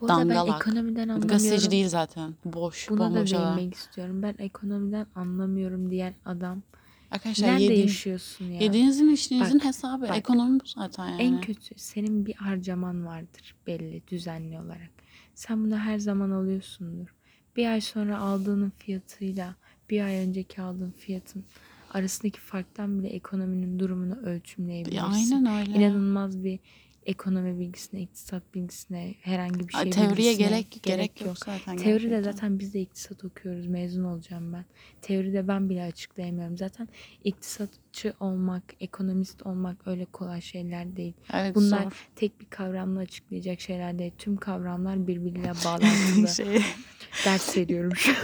Bu 0.00 0.06
arada 0.06 0.18
ben 0.20 0.28
dangalak. 0.28 0.60
ekonomiden 0.62 1.02
anlamıyorum. 1.02 1.28
Gazeteci 1.28 1.70
değil 1.70 1.88
zaten. 1.88 2.34
Boş, 2.44 2.90
Buna 2.90 3.14
da 3.14 3.26
değinmek 3.26 3.74
istiyorum. 3.74 4.22
Ben 4.22 4.34
ekonomiden 4.38 5.06
anlamıyorum 5.14 5.90
diyen 5.90 6.14
adam. 6.24 6.62
Arkadaşlar 7.14 7.48
Nerede 7.48 7.62
yediğin, 7.62 7.82
yaşıyorsun 7.82 8.44
ya? 8.44 8.60
yediğinizin 8.60 9.08
içtiğinizin 9.10 9.58
Bak, 9.58 9.64
hesabı. 9.64 10.02
bak. 10.02 10.16
Ekonomi 10.16 10.60
bu 10.60 10.64
zaten 10.66 11.08
yani. 11.08 11.22
En 11.22 11.40
kötü 11.40 11.74
senin 11.76 12.26
bir 12.26 12.34
harcaman 12.34 13.06
vardır 13.06 13.54
belli 13.66 14.02
düzenli 14.08 14.58
olarak. 14.60 14.90
Sen 15.34 15.64
bunu 15.64 15.78
her 15.78 15.98
zaman 15.98 16.30
alıyorsundur. 16.30 17.14
Bir 17.56 17.66
ay 17.66 17.80
sonra 17.80 18.18
aldığının 18.18 18.72
fiyatıyla 18.78 19.54
bir 19.90 20.00
ay 20.02 20.16
önceki 20.16 20.62
aldığın 20.62 20.90
fiyatın 20.90 21.44
arasındaki 21.92 22.40
farktan 22.40 22.98
bile 22.98 23.08
ekonominin 23.08 23.78
durumunu 23.78 24.14
ölçümleyebilirsin. 24.16 24.96
Ya 24.98 25.06
aynen 25.06 25.46
öyle. 25.60 25.78
İnanılmaz 25.78 26.44
bir 26.44 26.58
ekonomi 27.06 27.60
bilgisine, 27.60 28.00
iktisat 28.00 28.54
bilgisine, 28.54 29.14
herhangi 29.20 29.68
bir 29.68 29.72
şey 29.72 29.90
Teoriye 29.90 30.10
bilgisine 30.16 30.48
gerek, 30.48 30.80
gerek 30.82 31.20
yok 31.20 31.38
zaten. 31.38 31.76
Teoride 31.76 32.08
gerçekten. 32.08 32.32
zaten 32.32 32.58
biz 32.58 32.74
de 32.74 32.80
iktisat 32.80 33.24
okuyoruz. 33.24 33.66
Mezun 33.66 34.04
olacağım 34.04 34.52
ben. 34.52 34.64
Teoride 35.02 35.48
ben 35.48 35.68
bile 35.70 35.82
açıklayamıyorum. 35.82 36.56
Zaten 36.56 36.88
iktisatçı 37.24 38.14
olmak, 38.20 38.62
ekonomist 38.80 39.46
olmak 39.46 39.76
öyle 39.86 40.04
kolay 40.04 40.40
şeyler 40.40 40.96
değil. 40.96 41.14
Evet, 41.32 41.54
Bunlar 41.54 41.82
zor. 41.82 42.06
tek 42.16 42.40
bir 42.40 42.46
kavramla 42.46 43.00
açıklayacak 43.00 43.60
şeyler 43.60 43.98
değil. 43.98 44.12
Tüm 44.18 44.36
kavramlar 44.36 45.06
birbiriyle 45.06 45.52
bağlantılı. 45.64 46.28
şey, 46.28 46.62
Ders 47.24 47.56
veriyorum 47.56 47.96
şu 47.96 48.10
an. 48.12 48.16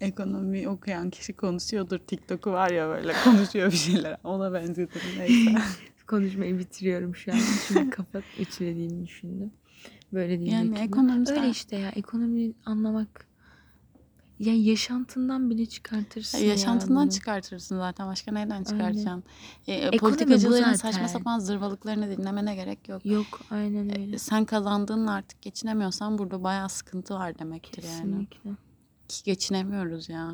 ekonomi 0.00 0.68
okuyan 0.68 1.10
kişi 1.10 1.32
konuşuyordur. 1.32 1.98
TikTok'u 1.98 2.52
var 2.52 2.70
ya 2.70 2.88
böyle 2.88 3.12
konuşuyor 3.24 3.72
bir 3.72 3.76
şeyler. 3.76 4.16
Ona 4.24 4.52
benzedim 4.52 5.00
neyse. 5.18 5.50
Konuşmayı 6.06 6.58
bitiriyorum 6.58 7.16
şu 7.16 7.32
an. 7.32 7.38
Çünkü 7.68 7.90
kafa 7.90 8.22
ütülediğini 8.38 9.06
düşündüm. 9.06 9.50
Böyle 10.12 10.40
değil. 10.40 10.52
Yani 10.52 10.78
ekonomisten- 10.78 11.38
Öyle 11.38 11.50
işte 11.50 11.76
ya. 11.76 11.90
Ekonomiyi 11.90 12.54
anlamak 12.64 13.26
ya 14.38 14.54
yaşantından 14.54 15.50
bile 15.50 15.66
çıkartırsın 15.66 16.38
ya 16.38 16.44
Yaşantından 16.44 17.02
bunu. 17.02 17.10
çıkartırsın 17.10 17.76
zaten. 17.78 18.06
Başka 18.08 18.32
neyden 18.32 18.64
çıkartacaksın? 18.64 19.24
E, 19.66 19.72
Ekonomi 19.74 19.92
bu 19.94 19.98
politikacıların 19.98 20.72
saçma 20.74 21.08
sapan 21.08 21.38
zırvalıklarını 21.38 22.16
dinlemene 22.18 22.54
gerek 22.54 22.88
yok. 22.88 23.06
Yok 23.06 23.40
aynen 23.50 24.00
öyle. 24.00 24.14
E, 24.14 24.18
Sen 24.18 24.44
kazandığınla 24.44 25.12
artık 25.12 25.42
geçinemiyorsan 25.42 26.18
burada 26.18 26.42
bayağı 26.44 26.68
sıkıntı 26.68 27.14
var 27.14 27.38
demektir 27.38 27.82
yani. 27.82 27.96
Kesinlikle. 27.96 28.50
Ki 29.08 29.24
geçinemiyoruz 29.24 30.08
ya. 30.08 30.32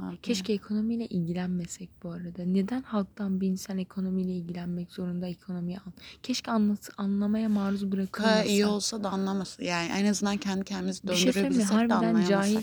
Harbi. 0.00 0.20
Keşke 0.20 0.52
ekonomiyle 0.52 1.06
ilgilenmesek 1.06 1.90
bu 2.02 2.10
arada. 2.10 2.44
Neden 2.44 2.82
halktan 2.82 3.40
bir 3.40 3.46
insan 3.48 3.78
ekonomiyle 3.78 4.32
ilgilenmek 4.32 4.92
zorunda 4.92 5.26
ekonomiyi 5.26 5.78
an? 5.78 5.92
Keşke 6.22 6.50
anlat 6.50 6.90
anlamaya 6.96 7.48
maruz 7.48 7.80
Ka 7.80 7.92
bırakılmasa. 7.92 8.44
iyi 8.44 8.66
olsa 8.66 9.04
da 9.04 9.10
anlamasın. 9.10 9.62
Yani 9.64 9.88
en 9.88 10.04
azından 10.06 10.36
kendi 10.36 10.64
kendimizi 10.64 11.00
şey 11.00 11.08
döndürebilsek 11.34 11.68
de 11.70 11.74
Harbiden 11.74 11.94
anlayamasak. 11.94 12.28
cahil- 12.30 12.54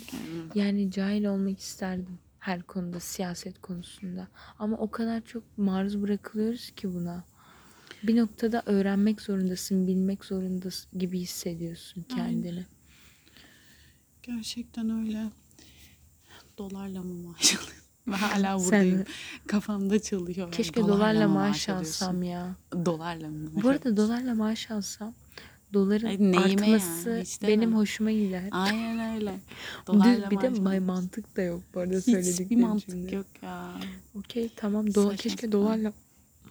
yani. 0.56 0.68
Yani 0.68 0.92
cahil 0.92 1.26
olmak 1.26 1.60
isterdim 1.60 2.20
her 2.40 2.62
konuda, 2.64 3.00
siyaset 3.00 3.62
konusunda. 3.62 4.28
Ama 4.60 4.78
o 4.78 4.92
kadar 4.92 5.22
çok 5.26 5.44
maruz 5.58 6.02
bırakılıyoruz 6.02 6.72
ki 6.72 6.94
buna. 6.94 7.24
Bir 8.04 8.18
noktada 8.18 8.64
öğrenmek 8.66 9.22
zorundasın, 9.22 9.88
bilmek 9.88 10.26
zorundasın 10.26 11.00
gibi 11.00 11.20
hissediyorsun 11.20 12.06
kendini. 12.16 12.66
Gerçekten 14.24 14.90
öyle. 14.90 15.24
Dolarla 16.58 17.02
mı 17.04 17.14
maaş 17.14 17.54
alıyorsun? 17.56 17.74
Ben 18.08 18.12
hala 18.14 18.60
Sen- 18.60 18.66
buradayım. 18.66 19.04
Kafamda 19.48 20.00
çalıyor. 20.02 20.38
yani. 20.38 20.52
Keşke 20.52 20.82
dolarla 20.82 21.28
mı 21.28 21.34
maaş 21.34 21.70
alıyorsun? 21.70 22.06
alsam 22.06 22.24
ya. 22.24 22.56
Dolarla 22.86 23.28
mı 23.30 23.50
maaş 23.54 23.64
Bu 23.64 23.70
arada 23.70 23.98
dolarla 23.98 24.36
maaş 24.36 24.72
alsam 24.72 25.14
doların 25.74 26.06
Ay, 26.08 26.18
neyime 26.20 26.42
artması 26.42 27.10
yani, 27.10 27.22
hiç 27.22 27.42
benim 27.42 27.76
hoşuma 27.76 28.12
gider. 28.12 28.44
Aynen 28.52 29.16
öyle. 29.16 29.32
Düz- 29.80 29.88
Dolarla 29.88 30.32
bir 30.32 30.42
de 30.42 30.50
maaş 30.50 30.60
may- 30.60 30.80
mantık 30.80 31.38
da 31.38 31.42
yok 31.42 31.62
bu 31.76 31.80
arada 31.80 31.96
Hiçbir 31.98 32.12
söylediklerim 32.12 32.62
mantık 32.62 32.90
şimdi. 32.90 33.16
yok 33.16 33.26
ya. 33.42 33.72
Okey 34.20 34.50
tamam 34.56 34.94
dolar 34.94 35.18
keşke 35.18 35.52
dolarla 35.52 35.94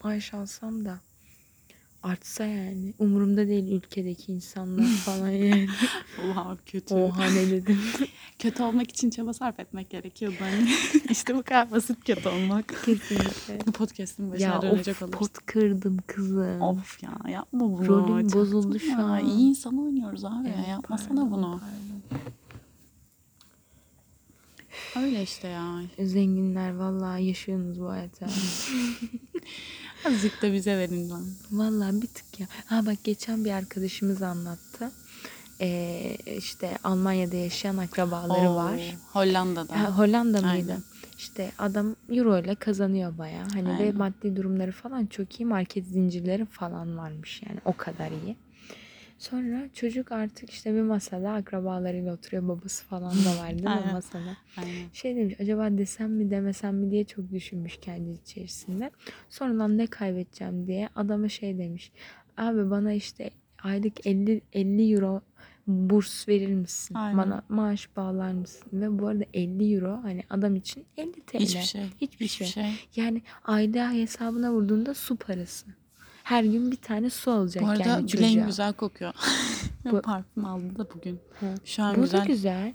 maaş 0.05 0.35
alsam 0.35 0.85
da 0.85 1.01
artsa 2.07 2.45
yani. 2.45 2.95
Umurumda 2.99 3.49
değil 3.49 3.73
ülkedeki 3.73 4.33
insanlar 4.33 4.85
falan 5.05 5.29
yani. 5.29 5.69
Oha 6.31 6.57
kötü. 6.67 6.95
Oha 6.95 7.25
ne 7.25 7.51
dedim. 7.51 7.79
Kötü 8.39 8.63
olmak 8.63 8.91
için 8.91 9.11
çaba 9.11 9.33
sarf 9.33 9.61
etmek 9.61 9.91
gerekiyor 9.91 10.35
bence. 10.41 10.73
işte 11.11 11.35
bu 11.37 11.43
kadar 11.43 11.71
basit 11.71 12.05
kötü 12.05 12.29
olmak. 12.29 12.69
Kesinlikle. 12.85 13.59
Bu 13.67 13.73
podcast'in 13.73 14.31
başına 14.31 14.47
ya 14.47 14.63
dönecek 14.63 14.95
of 14.97 15.03
olursa. 15.03 15.19
pot 15.19 15.33
kırdım 15.47 15.97
kızım. 16.07 16.61
Of 16.63 17.03
ya 17.03 17.31
yapma 17.31 17.61
bunu. 17.61 17.87
Rolüm 17.89 18.21
Çaktırma. 18.23 18.43
bozuldu 18.43 18.79
şu 18.79 18.99
an. 18.99 19.27
İyi 19.27 19.49
insan 19.49 19.79
oynuyoruz 19.83 20.25
abi 20.25 20.49
ya 20.49 20.55
Evet, 20.59 20.69
yapmasana 20.69 21.09
pardon, 21.21 21.31
bunu. 21.33 21.61
pardon. 21.61 22.27
Öyle 25.07 25.23
işte 25.23 25.49
ya. 25.49 25.81
Zenginler 26.01 26.75
vallahi 26.75 27.25
yaşıyorsunuz 27.27 27.81
bu 27.81 27.91
hayatı. 27.91 28.27
Azıcık 30.07 30.43
da 30.43 30.53
bize 30.53 30.79
verin 30.79 31.11
lan. 31.11 31.25
Vallahi 31.51 32.03
bir 32.03 32.07
tık 32.07 32.41
ya. 32.41 32.47
Ha 32.67 32.87
bak 32.87 33.05
geçen 33.05 33.45
bir 33.45 33.51
arkadaşımız 33.51 34.23
anlattı. 34.23 34.91
Ee, 35.61 36.17
işte 36.39 36.79
Almanya'da 36.85 37.37
yaşayan 37.37 37.77
akrabaları 37.77 38.51
Oo, 38.51 38.55
var. 38.57 38.81
Hollanda'da. 39.13 39.83
Ha, 39.83 39.99
Hollanda 39.99 40.41
mıydı? 40.41 40.73
Aynen. 40.73 40.83
İşte 41.19 41.53
adam 41.59 41.97
euro 42.11 42.39
ile 42.39 42.55
kazanıyor 42.55 43.19
baya. 43.19 43.47
Hani 43.55 43.69
ve 43.69 43.73
Aynen. 43.83 43.97
maddi 43.97 44.37
durumları 44.37 44.73
falan 44.73 45.07
çok 45.07 45.41
iyi. 45.41 45.45
Market 45.45 45.87
zincirleri 45.87 46.45
falan 46.47 46.99
varmış 46.99 47.43
yani 47.49 47.61
o 47.65 47.73
kadar 47.73 48.11
iyi. 48.11 48.37
Sonra 49.19 49.69
çocuk 49.75 50.13
artık 50.13 50.51
işte 50.51 50.75
bir 50.75 50.81
masada 50.83 51.33
akrabalarıyla 51.33 52.15
oturuyor. 52.15 52.49
Babası 52.49 52.85
falan 52.85 53.13
da 53.13 53.39
var 53.43 53.51
değil 53.51 53.63
mi 53.63 53.69
Aynen. 53.71 53.93
masada? 53.93 54.37
Aynen. 54.57 54.89
Şey 54.93 55.17
demiş 55.17 55.35
acaba 55.41 55.79
desem 55.79 56.11
mi 56.13 56.31
demesem 56.31 56.77
mi 56.77 56.91
diye 56.91 57.05
çok 57.05 57.31
düşünmüş 57.33 57.77
kendi 57.81 58.11
içerisinde. 58.11 58.91
Sonradan 59.29 59.79
ne 59.79 59.87
kaybedeceğim 59.87 60.67
diye 60.67 60.89
adama 60.97 61.29
şey 61.29 61.59
demiş. 61.59 61.93
Abi 62.37 62.71
bana 62.71 62.93
işte 62.93 63.31
aylık 63.63 64.07
50 64.07 64.41
50 64.53 64.93
euro 64.95 65.21
burs 65.67 66.29
verir 66.29 66.55
misin? 66.55 66.95
Aynen. 66.95 67.19
Bana 67.19 67.43
maaş 67.49 67.97
bağlar 67.97 68.33
mısın? 68.33 68.69
Ve 68.73 68.99
bu 68.99 69.07
arada 69.07 69.25
50 69.35 69.75
euro 69.75 69.99
hani 70.03 70.23
adam 70.31 70.57
için 70.57 70.85
50 70.97 71.13
TL. 71.13 71.39
Hiçbir 71.39 71.61
şey. 71.63 71.83
Hiçbir 72.01 72.25
Hiçbir 72.25 72.47
şey. 72.47 72.47
şey. 72.47 72.73
Yani 72.97 73.23
ayda 73.45 73.91
hesabına 73.91 74.53
vurduğunda 74.53 74.95
su 74.95 75.17
parası. 75.17 75.67
Her 76.27 76.45
gün 76.45 76.71
bir 76.73 76.77
tane 76.77 77.11
su 77.11 77.31
alacak 77.31 77.63
Bu 77.65 77.69
arada 77.69 77.89
yani 77.89 78.13
bileğim 78.13 78.33
çocuğa. 78.35 78.47
güzel 78.47 78.73
kokuyor. 78.73 79.15
Bu- 79.93 80.03
Parfüm 80.03 80.45
aldı 80.45 80.77
da 80.79 80.89
bugün. 80.95 81.21
Ha. 81.41 81.47
Şu 81.65 81.83
an 81.83 81.97
Bu 81.97 82.01
güzel. 82.01 82.21
da 82.21 82.25
güzel. 82.25 82.73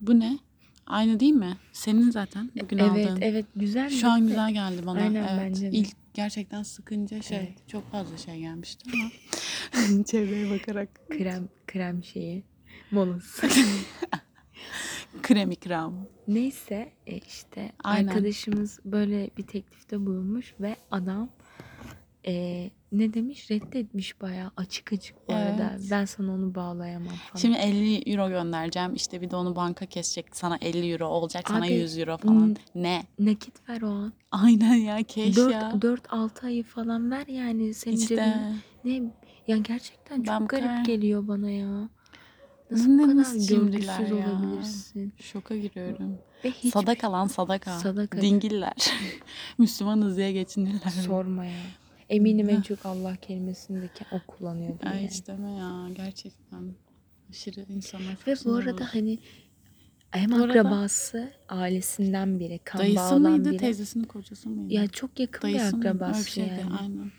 Bu 0.00 0.20
ne? 0.20 0.38
Aynı 0.86 1.20
değil 1.20 1.32
mi? 1.32 1.56
Senin 1.72 2.10
zaten 2.10 2.50
bugün 2.62 2.78
Evet 2.78 3.06
aldığın. 3.06 3.20
evet 3.20 3.46
güzel. 3.56 3.90
Şu 3.90 4.10
an 4.10 4.26
güzel 4.26 4.52
geldi 4.52 4.86
bana. 4.86 4.98
Aynen, 5.00 5.14
evet. 5.14 5.30
bence 5.40 5.72
de. 5.72 5.76
İlk 5.76 5.88
gerçekten 6.14 6.62
sıkınca 6.62 7.22
şey 7.22 7.38
Evet. 7.38 7.68
çok 7.68 7.90
fazla 7.92 8.16
şey 8.18 8.38
gelmişti 8.38 8.90
ama 8.94 10.04
çevreye 10.04 10.50
bakarak 10.60 10.88
krem 11.08 11.48
krem 11.66 12.04
şeyi 12.04 12.42
molası. 12.90 13.48
krem. 15.22 16.06
Neyse 16.28 16.92
e, 17.06 17.18
işte 17.18 17.72
Aynen. 17.84 18.08
arkadaşımız 18.08 18.80
böyle 18.84 19.30
bir 19.38 19.42
teklifte 19.46 20.06
bulunmuş 20.06 20.54
ve 20.60 20.76
adam 20.90 21.28
e, 22.26 22.70
ne 22.92 23.14
demiş 23.14 23.50
reddetmiş 23.50 24.20
bayağı 24.20 24.50
açık 24.56 24.92
açık 24.92 25.28
bu 25.28 25.32
arada. 25.34 25.70
Evet. 25.76 25.88
Ben 25.90 26.04
sana 26.04 26.32
onu 26.32 26.54
bağlayamam 26.54 27.08
falan. 27.08 27.40
Şimdi 27.40 27.56
50 27.58 28.10
euro 28.12 28.28
göndereceğim. 28.28 28.94
İşte 28.94 29.20
bir 29.20 29.30
de 29.30 29.36
onu 29.36 29.56
banka 29.56 29.86
kesecek. 29.86 30.26
Sana 30.36 30.58
50 30.60 30.92
euro 30.92 31.06
olacak. 31.06 31.48
Sana 31.48 31.64
Abi, 31.64 31.72
100 31.72 31.98
euro 31.98 32.16
falan. 32.16 32.56
Ne? 32.74 33.02
Nakit 33.18 33.68
ver 33.68 33.82
o 33.82 33.88
an. 33.88 34.12
Aynen 34.32 34.74
ya 34.74 35.02
keş 35.02 35.36
ya. 35.36 35.72
4-6 35.80 36.46
ayı 36.46 36.64
falan 36.64 37.10
ver 37.10 37.26
yani 37.26 37.74
senin 37.74 37.96
İşte 37.96 38.08
cebine. 38.16 38.54
Ne? 38.84 39.02
Ya 39.48 39.56
gerçekten 39.56 40.16
çok 40.16 40.26
Ben 40.26 40.46
garip 40.46 40.64
kadar- 40.66 40.84
geliyor 40.84 41.28
bana 41.28 41.50
ya. 41.50 41.88
Nasıl 42.70 42.88
Ne- 42.90 43.02
bu 43.02 43.06
kadar 43.06 43.48
görgüsüz 43.48 44.10
ya? 44.10 44.32
olabilirsin? 44.32 45.12
Şoka 45.18 45.56
giriyorum. 45.56 46.18
Ve 46.44 46.50
hiç 46.50 46.72
Sadaka 46.72 47.12
lan 47.12 47.26
sadaka. 47.26 47.78
Sadaka. 47.78 48.20
Dingiller. 48.20 48.74
Müslümanız 49.58 50.16
diye 50.16 50.32
geçinirler. 50.32 50.90
sorma 51.06 51.44
ya. 51.44 51.52
Eminim 52.12 52.48
en 52.48 52.60
çok 52.60 52.86
Allah 52.86 53.16
kelimesini 53.16 53.82
de 53.82 53.86
ke- 53.86 54.06
o 54.16 54.20
kullanıyor. 54.26 54.78
Ay 54.82 54.96
yani. 54.96 55.08
hiç 55.08 55.26
deme 55.26 55.52
ya 55.52 55.88
gerçekten. 55.94 56.74
Aşırı 57.30 57.66
insanlar 57.68 58.16
çok 58.16 58.26
Ve 58.28 58.32
bu 58.32 58.36
sinir 58.36 58.54
arada 58.54 58.72
bozucu. 58.72 58.84
hani 58.92 59.18
hem 60.10 60.30
Bu 60.30 60.34
arada- 60.34 60.48
akrabası 60.50 61.32
ailesinden 61.48 62.40
biri, 62.40 62.58
kan 62.64 62.80
Dayısı 62.80 62.96
bağından 62.96 63.32
mıydı 63.32 63.50
biri. 63.50 63.56
teyzesinin 63.58 64.04
kocası 64.04 64.48
mıydı? 64.48 64.74
Ya 64.74 64.86
çok 64.88 65.20
yakın 65.20 65.42
Dayısı 65.42 65.72
bir 65.82 65.86
akrabası 65.86 66.26
bir 66.26 66.30
şeydi, 66.30 66.48
yani. 66.60 66.74
Aynen. 66.80 67.10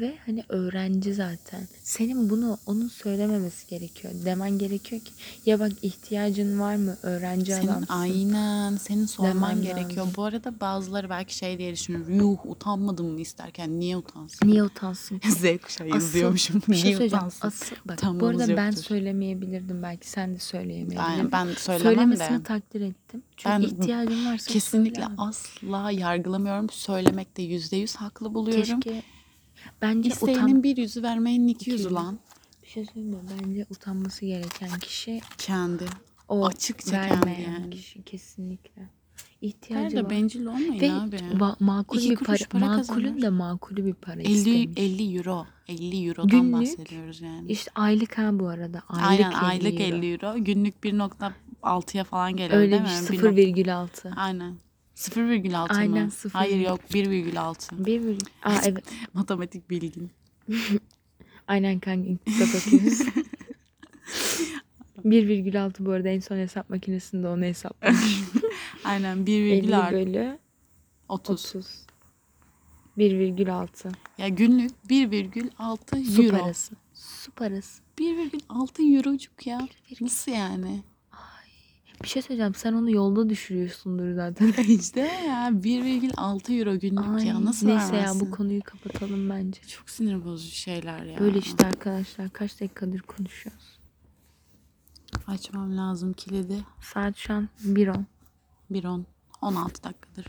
Ve 0.00 0.14
hani 0.26 0.44
öğrenci 0.48 1.14
zaten. 1.14 1.68
Senin 1.82 2.30
bunu 2.30 2.58
onun 2.66 2.88
söylememesi 2.88 3.66
gerekiyor. 3.66 4.14
Demen 4.24 4.50
gerekiyor 4.58 5.02
ki 5.02 5.12
ya 5.46 5.60
bak 5.60 5.72
ihtiyacın 5.82 6.60
var 6.60 6.76
mı? 6.76 6.96
Öğrenci 7.02 7.52
Senin 7.54 7.66
adamsın. 7.68 7.86
aynen 7.94 8.76
senin 8.76 9.06
sorman 9.06 9.34
Demen 9.34 9.62
gerekiyor. 9.62 10.06
lazım. 10.06 10.12
Bu 10.16 10.24
arada 10.24 10.60
bazıları 10.60 11.10
belki 11.10 11.36
şey 11.36 11.58
diye 11.58 11.72
düşünür. 11.72 12.08
Yuh 12.08 12.46
utanmadım 12.46 13.06
mı 13.12 13.20
isterken 13.20 13.80
niye 13.80 13.96
utansın? 13.96 14.48
Niye 14.48 14.62
utansın? 14.62 15.20
Z 15.28 15.42
kuşağı 15.62 15.88
yazıyormuşum. 15.88 16.62
Bir 16.68 16.74
şey 16.74 16.84
niye 16.84 16.96
söyleyeceğim. 16.96 17.18
utansın? 17.26 17.48
Asıl, 17.48 17.76
bak, 17.76 17.82
bu 17.88 17.92
Utanmamız 17.92 18.40
arada 18.40 18.56
ben 18.56 18.66
yoktur. 18.66 18.82
söylemeyebilirdim. 18.82 19.82
Belki 19.82 20.08
sen 20.10 20.34
de 20.34 20.38
söyleyemeyebilirdin. 20.38 21.00
Aynen 21.02 21.32
ben 21.32 21.46
söylemem 21.56 21.94
Söylemesini 21.94 22.38
de. 22.38 22.42
takdir 22.42 22.80
ettim. 22.80 23.22
Çünkü 23.36 23.50
Ben 23.56 23.62
ihtiyacın 23.62 24.26
varsa 24.26 24.52
Kesinlikle 24.52 25.02
söyle. 25.02 25.14
asla 25.18 25.90
yargılamıyorum. 25.90 26.70
Söylemekte 26.70 27.42
yüzde 27.42 27.76
yüz 27.76 27.96
haklı 27.96 28.34
buluyorum. 28.34 28.80
Keşke 28.80 29.02
bence 29.82 30.08
utan... 30.08 30.28
İsteyenin 30.28 30.62
bir 30.62 30.76
yüzü 30.76 31.02
vermeyin 31.02 31.48
iki 31.48 31.70
yüzü 31.70 31.90
lan. 31.92 32.18
Bir 32.62 32.68
şey 32.68 32.84
söyleyeyim 32.86 33.08
mi? 33.10 33.16
Bence 33.42 33.66
utanması 33.70 34.26
gereken 34.26 34.78
kişi 34.80 35.20
Kendi. 35.38 35.84
o 36.28 36.46
Açıkça 36.46 36.92
vermeyen 36.92 37.44
kendi 37.44 37.60
yani. 37.60 37.70
kişi 37.70 38.02
kesinlikle. 38.02 38.82
İhtiyacı 39.40 39.84
Nerede 39.84 40.04
var. 40.04 40.10
bencil 40.10 40.46
olmayın 40.46 40.80
Ve 40.80 40.92
abi. 40.92 41.16
ba- 41.16 41.56
makul 41.64 41.98
İki 41.98 42.10
bir 42.10 42.16
para, 42.16 42.36
para 42.50 42.66
makulün 42.66 43.22
de 43.22 43.28
makulü 43.28 43.86
bir 43.86 43.94
para 43.94 44.20
50 44.20 44.32
istemiş. 44.32 44.68
50 44.76 45.16
euro. 45.16 45.46
50 45.68 46.06
eurodan 46.08 46.28
Günlük 46.28 46.52
bahsediyoruz 46.52 47.20
yani. 47.20 47.52
İşte 47.52 47.70
aylık 47.74 48.18
ha 48.18 48.30
bu 48.38 48.48
arada. 48.48 48.82
Aylık 48.88 49.26
Aynen 49.26 49.30
50 49.30 49.36
aylık 49.36 49.80
euro. 49.80 49.96
50 49.96 50.12
euro. 50.12 50.44
Günlük 50.44 50.74
1.6'ya 50.84 52.04
falan 52.04 52.36
geliyor 52.36 52.60
Öyle 52.60 52.70
değil 52.70 52.82
mi? 52.82 52.88
0,6. 52.88 54.14
Aynen. 54.16 54.54
0,6 55.10 55.72
Aynen, 55.72 56.04
mı? 56.04 56.10
sıfır 56.10 56.38
Hayır 56.38 56.60
yok 56.60 56.80
1,6. 56.94 57.86
1, 57.86 58.00
virgül- 58.00 58.26
Aa 58.42 58.60
evet. 58.64 58.84
Matematik 59.14 59.70
bilgin. 59.70 60.10
Aynen 61.48 61.78
kanka 61.80 62.08
iktisat 62.10 62.62
okuyoruz. 62.66 63.00
1,6 65.04 65.86
bu 65.86 65.90
arada 65.90 66.08
en 66.08 66.20
son 66.20 66.36
hesap 66.36 66.70
makinesinde 66.70 67.28
onu 67.28 67.44
hesaplamış. 67.44 68.20
Aynen 68.84 69.16
50 69.26 69.26
1,6 69.66 69.92
bölü 69.92 70.38
30. 71.08 71.46
30. 71.56 71.66
1,6. 72.98 73.92
Ya 74.18 74.28
günlük 74.28 74.70
1,6 74.90 76.04
Su 76.04 76.22
euro. 76.22 76.38
parası. 76.38 76.74
Su 76.94 77.30
parası. 77.32 77.82
1,6 77.98 78.96
eurocuk 78.96 79.46
ya. 79.46 79.68
Nasıl 80.00 80.32
yani? 80.32 80.82
Bir 82.02 82.08
şey 82.08 82.22
söyleyeceğim. 82.22 82.54
Sen 82.54 82.72
onu 82.72 82.90
yolda 82.90 83.28
düşürüyorsundur 83.28 84.14
zaten. 84.14 84.46
işte 84.68 85.00
ya 85.00 85.48
1,6 85.48 86.58
euro 86.58 86.78
günlük 86.78 87.20
Ay, 87.20 87.26
ya. 87.26 87.44
Nasıl 87.44 87.66
neyse 87.66 87.86
ya 87.86 87.92
vermezsin? 87.92 88.20
bu 88.20 88.30
konuyu 88.30 88.62
kapatalım 88.62 89.30
bence. 89.30 89.60
Çok 89.62 89.90
sinir 89.90 90.24
bozucu 90.24 90.54
şeyler 90.54 91.02
ya. 91.04 91.18
Böyle 91.20 91.38
işte 91.38 91.66
arkadaşlar 91.66 92.30
kaç 92.30 92.60
dakikadır 92.60 93.00
konuşuyoruz. 93.00 93.78
Açmam 95.26 95.76
lazım 95.76 96.12
kilidi. 96.12 96.56
Saat 96.80 97.16
şu 97.16 97.32
an 97.34 97.48
1.10. 97.64 98.04
1.10. 98.72 99.02
16 99.42 99.82
dakikadır. 99.84 100.26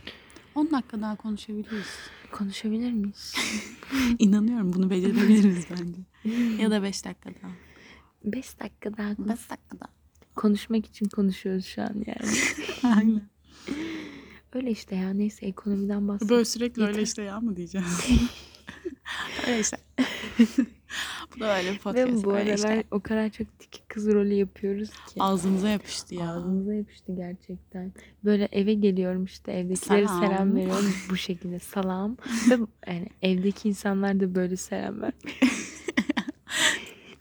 10 0.55 0.71
dakika 0.71 1.01
daha 1.01 1.15
konuşabiliriz. 1.15 1.87
Konuşabilir 2.31 2.91
miyiz? 2.91 3.33
İnanıyorum 4.19 4.73
bunu 4.73 4.89
becerebiliriz 4.89 5.65
bence. 5.71 5.99
ya 6.63 6.71
da 6.71 6.83
5 6.83 7.05
dakika 7.05 7.29
daha. 7.43 7.51
5 8.23 8.59
dakika 8.59 8.97
daha 8.97 9.09
5 9.09 9.15
konuş- 9.17 9.49
dakika 9.49 9.79
daha. 9.79 9.94
Konuşmak 10.35 10.85
için 10.85 11.05
konuşuyoruz 11.05 11.65
şu 11.65 11.81
an 11.81 11.95
yani. 12.07 12.31
Aynen. 12.95 13.21
Öyle 14.53 14.71
işte 14.71 14.95
ya 14.95 15.13
neyse 15.13 15.45
ekonomiden 15.45 16.07
bahsedelim. 16.07 16.29
Böyle 16.29 16.45
sürekli 16.45 16.81
öyle 16.81 16.91
Yeter. 16.91 17.03
işte 17.03 17.23
ya 17.23 17.39
mı 17.39 17.55
diyeceğiz? 17.55 18.07
öyle 19.47 19.59
işte. 19.59 19.77
bu 21.35 21.39
da 21.39 21.57
öyle 21.57 21.71
bir 21.71 21.77
podcast. 21.77 22.07
Ve 22.07 22.23
bu 22.23 22.31
aralar 22.33 22.55
işte. 22.55 22.83
o 22.91 22.99
kadar 22.99 23.29
çok 23.29 23.59
tiki 23.59 23.81
kız 23.87 24.07
rolü 24.07 24.33
yapıyoruz 24.33 24.89
ki. 24.89 25.19
Ağzımıza 25.19 25.69
yapıştı 25.69 26.15
ya. 26.15 26.29
Ağzımıza 26.31 26.73
yapıştı 26.73 27.15
gerçekten. 27.15 27.93
Böyle 28.23 28.49
eve 28.51 28.73
geliyorum 28.73 29.25
işte 29.25 29.51
evdekilere 29.51 30.07
Selam. 30.07 30.21
selam, 30.21 30.55
veriyorum 30.55 30.93
bu 31.09 31.17
şekilde 31.17 31.59
salam. 31.59 32.17
Ve 32.49 32.57
yani 32.87 33.09
evdeki 33.21 33.69
insanlar 33.69 34.19
da 34.19 34.35
böyle 34.35 34.55
selam 34.55 35.01
ver. 35.01 35.13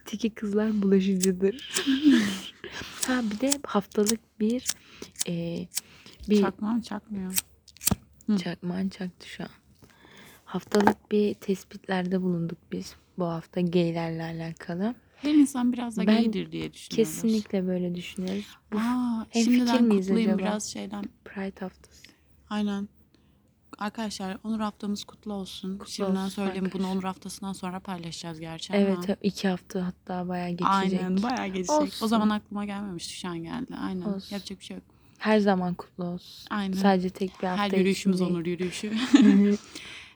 Tiki 0.05 0.31
kızlar 0.31 0.83
bulaşıcıdır. 0.83 1.85
Ha 3.06 3.22
bir 3.30 3.40
de 3.40 3.50
haftalık 3.66 4.40
bir 4.40 4.64
e, 5.28 5.66
bir 6.28 6.40
Çakma 6.42 6.72
mı 6.72 6.82
çakmıyor? 6.82 7.44
Hı. 8.26 8.36
çakmağın 8.38 8.88
çaktı 8.88 9.28
şu 9.28 9.42
an. 9.42 9.48
Haftalık 10.44 11.12
bir 11.12 11.34
tespitlerde 11.34 12.22
bulunduk 12.22 12.58
biz 12.72 12.94
bu 13.18 13.24
hafta 13.24 13.60
gaylerle 13.60 14.22
alakalı. 14.22 14.94
Her 15.16 15.34
insan 15.34 15.72
biraz 15.72 15.96
da 15.96 16.06
Ben 16.06 16.22
gaydir 16.22 16.52
diye 16.52 16.72
düşünüyoruz. 16.72 17.14
Kesinlikle 17.14 17.66
böyle 17.66 17.94
düşünüyoruz. 17.94 18.46
Bu 18.72 18.78
Aa, 18.78 19.26
Hemfikir 19.30 19.56
şimdiden 19.56 19.84
miyiz 19.84 20.06
kutlayayım 20.06 20.30
acaba? 20.34 20.48
biraz 20.48 20.72
şeyden. 20.72 21.04
Pride 21.24 21.60
haftası. 21.60 22.02
Aynen. 22.50 22.88
Arkadaşlar 23.78 24.38
Onur 24.44 24.60
haftamız 24.60 25.04
kutlu 25.04 25.32
olsun. 25.32 25.78
Kutlu 25.78 25.92
Şimdiden 25.92 26.14
olsun 26.16 26.28
söyleyeyim 26.28 26.64
bunu 26.64 26.66
arkadaşlar. 26.72 26.92
Onur 26.94 27.04
haftasından 27.04 27.52
sonra 27.52 27.80
paylaşacağız 27.80 28.40
gerçi 28.40 28.72
Evet 28.72 28.96
ama. 28.96 29.04
evet, 29.06 29.18
iki 29.22 29.48
hafta 29.48 29.87
hatta 29.87 30.28
bayağı 30.28 30.48
geçecek. 30.50 30.68
Aynen 30.70 31.22
bayağı 31.22 31.46
geçecek. 31.46 31.70
Olsun. 31.70 32.04
O 32.04 32.08
zaman 32.08 32.30
aklıma 32.30 32.64
gelmemişti 32.64 33.12
şu 33.12 33.28
an 33.28 33.38
geldi. 33.42 33.74
Aynen. 33.80 34.02
Olsun. 34.02 34.34
Yapacak 34.34 34.60
bir 34.60 34.64
şey 34.64 34.76
yok. 34.76 34.84
Her 35.18 35.38
zaman 35.38 35.74
kutlu 35.74 36.04
olsun. 36.04 36.46
Aynen. 36.50 36.72
Sadece 36.72 37.10
tek 37.10 37.42
bir 37.42 37.46
hafta 37.46 37.62
Her 37.62 37.68
için 37.68 37.78
yürüyüşümüz 37.78 38.20
değil. 38.20 38.30
Onur 38.30 38.46
yürüyüşü. 38.46 38.92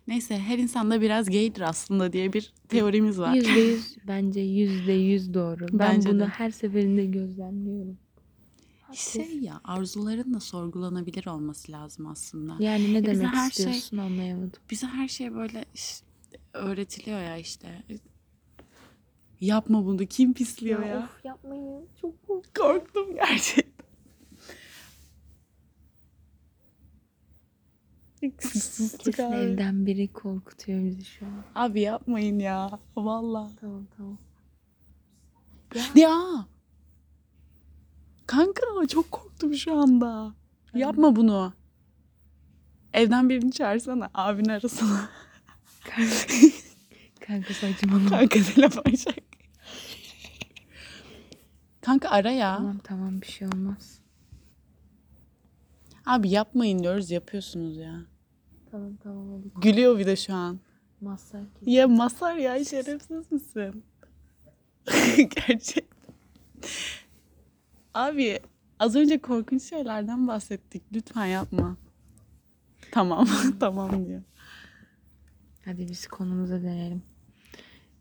Neyse 0.08 0.38
her 0.38 0.58
insanda 0.58 1.00
biraz 1.00 1.30
gaydir 1.30 1.60
aslında 1.60 2.12
diye 2.12 2.32
bir 2.32 2.52
teorimiz 2.68 3.18
var. 3.18 3.34
Yüzde 3.34 3.50
yüz 3.60 3.96
bence 4.08 4.40
yüzde 4.40 4.92
yüz 4.92 5.34
doğru. 5.34 5.66
Ben 5.72 5.78
Bence 5.78 6.08
bunu 6.10 6.20
de. 6.20 6.26
her 6.26 6.50
seferinde 6.50 7.04
gözlemliyorum. 7.06 7.98
Şey 8.94 9.38
ya 9.38 9.60
arzuların 9.64 10.34
da 10.34 10.40
sorgulanabilir 10.40 11.26
olması 11.26 11.72
lazım 11.72 12.06
aslında. 12.06 12.56
Yani 12.58 12.94
ne 12.94 13.02
bize 13.02 13.14
demek 13.14 13.26
her 13.26 13.50
şey- 13.50 13.64
istiyorsun 13.64 13.96
anlayamadım. 13.96 14.60
Bize 14.70 14.86
her 14.86 15.08
şey 15.08 15.34
böyle 15.34 15.64
işte 15.74 16.06
öğretiliyor 16.52 17.20
ya 17.20 17.36
işte. 17.36 17.84
Yapma 19.40 19.84
bunu 19.84 20.06
kim 20.06 20.34
pisliyor 20.34 20.82
ya? 20.86 20.98
Of 20.98 21.24
yapmayın. 21.24 21.86
Çok 22.00 22.26
korktum. 22.26 22.52
Korktum 22.64 23.14
gerçekten. 23.14 23.68
Kesin 28.20 29.32
evden 29.32 29.86
biri 29.86 30.12
korkutuyor 30.12 30.84
bizi 30.84 31.04
şu 31.04 31.26
an. 31.26 31.44
Abi 31.54 31.80
yapmayın 31.80 32.38
ya. 32.38 32.78
Valla. 32.96 33.50
Tamam 33.60 33.86
tamam. 33.96 34.18
Ya. 35.94 36.48
Kanka 38.28 38.62
çok 38.88 39.10
korktum 39.12 39.54
şu 39.54 39.74
anda. 39.74 40.34
Yapma 40.74 41.16
bunu. 41.16 41.52
Evden 42.92 43.28
birini 43.28 43.52
çağırsana. 43.52 44.10
Abin 44.14 44.48
arasana. 44.48 45.08
Kanka 47.26 47.54
saçmalama. 47.54 48.08
Kanka 48.10 48.40
telefon 48.54 48.82
çek. 48.82 49.24
Kanka 51.80 52.08
ara 52.08 52.30
ya. 52.30 52.56
tamam 52.56 52.78
tamam 52.78 53.20
bir 53.20 53.26
şey 53.26 53.48
olmaz. 53.48 54.00
Abi 56.06 56.30
yapmayın 56.30 56.78
diyoruz 56.78 57.10
yapıyorsunuz 57.10 57.76
ya. 57.76 58.00
Tamam 58.70 58.96
tamam 59.02 59.26
hadi. 59.32 59.60
Gülüyor 59.60 59.98
bir 59.98 60.06
de 60.06 60.16
şu 60.16 60.34
an. 60.34 60.60
Masar 61.00 61.40
kes. 61.54 61.68
Ya 61.68 61.88
Masar 61.88 62.34
ya 62.36 62.64
şerefsiz 62.64 63.32
misin? 63.32 63.84
Gerçekten. 65.16 65.98
Abi 67.94 68.38
az 68.78 68.96
önce 68.96 69.18
korkunç 69.18 69.62
şeylerden 69.62 70.26
bahsettik. 70.28 70.82
Lütfen 70.92 71.26
yapma. 71.26 71.76
Tamam. 72.92 73.28
tamam 73.60 74.06
diyor. 74.06 74.22
Hadi 75.64 75.88
biz 75.88 76.06
konumuza 76.06 76.62
dönelim. 76.62 77.02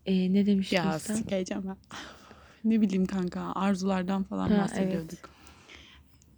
Ee, 0.06 0.32
ne 0.32 0.46
demiştin 0.46 0.76
Ya 0.76 0.98
sen? 0.98 1.14
sikeceğim 1.14 1.62
ben. 1.68 1.76
Ne 2.64 2.80
bileyim 2.80 3.06
kanka 3.06 3.52
arzulardan 3.54 4.22
falan 4.24 4.48
Ha, 4.48 4.58
bahsediyorduk. 4.62 5.30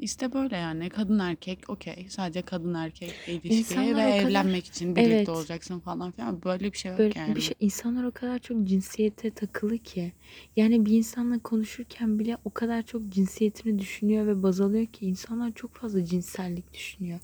İşte 0.00 0.32
böyle 0.32 0.56
yani 0.56 0.88
kadın 0.88 1.18
erkek 1.18 1.70
okey 1.70 2.06
sadece 2.10 2.42
kadın 2.42 2.74
erkek 2.74 3.14
ilişki 3.26 3.54
İnsanlar 3.54 3.96
ve 3.96 4.08
o 4.08 4.16
kadar- 4.16 4.30
evlenmek 4.30 4.66
için 4.66 4.96
birlikte 4.96 5.14
Evet. 5.16 5.28
olacaksın 5.28 5.80
falan 5.80 6.10
filan 6.10 6.42
böyle 6.42 6.72
bir 6.72 6.78
şey 6.78 6.90
yok 6.90 6.98
Böyle 6.98 7.18
yani. 7.18 7.36
bir 7.36 7.40
şey 7.40 7.54
insanlar 7.60 8.04
o 8.04 8.10
kadar 8.10 8.38
çok 8.38 8.64
cinsiyete 8.64 9.30
takılı 9.30 9.78
ki. 9.78 10.12
Yani 10.56 10.86
bir 10.86 10.92
insanla 10.92 11.38
konuşurken 11.38 12.18
bile 12.18 12.36
o 12.44 12.50
kadar 12.50 12.82
çok 12.82 13.08
cinsiyetini 13.08 13.78
düşünüyor 13.78 14.26
ve 14.26 14.42
baz 14.42 14.60
alıyor 14.60 14.86
ki 14.86 15.06
insanlar 15.06 15.52
çok 15.52 15.74
fazla 15.74 16.04
cinsellik 16.04 16.74
düşünüyor. 16.74 17.20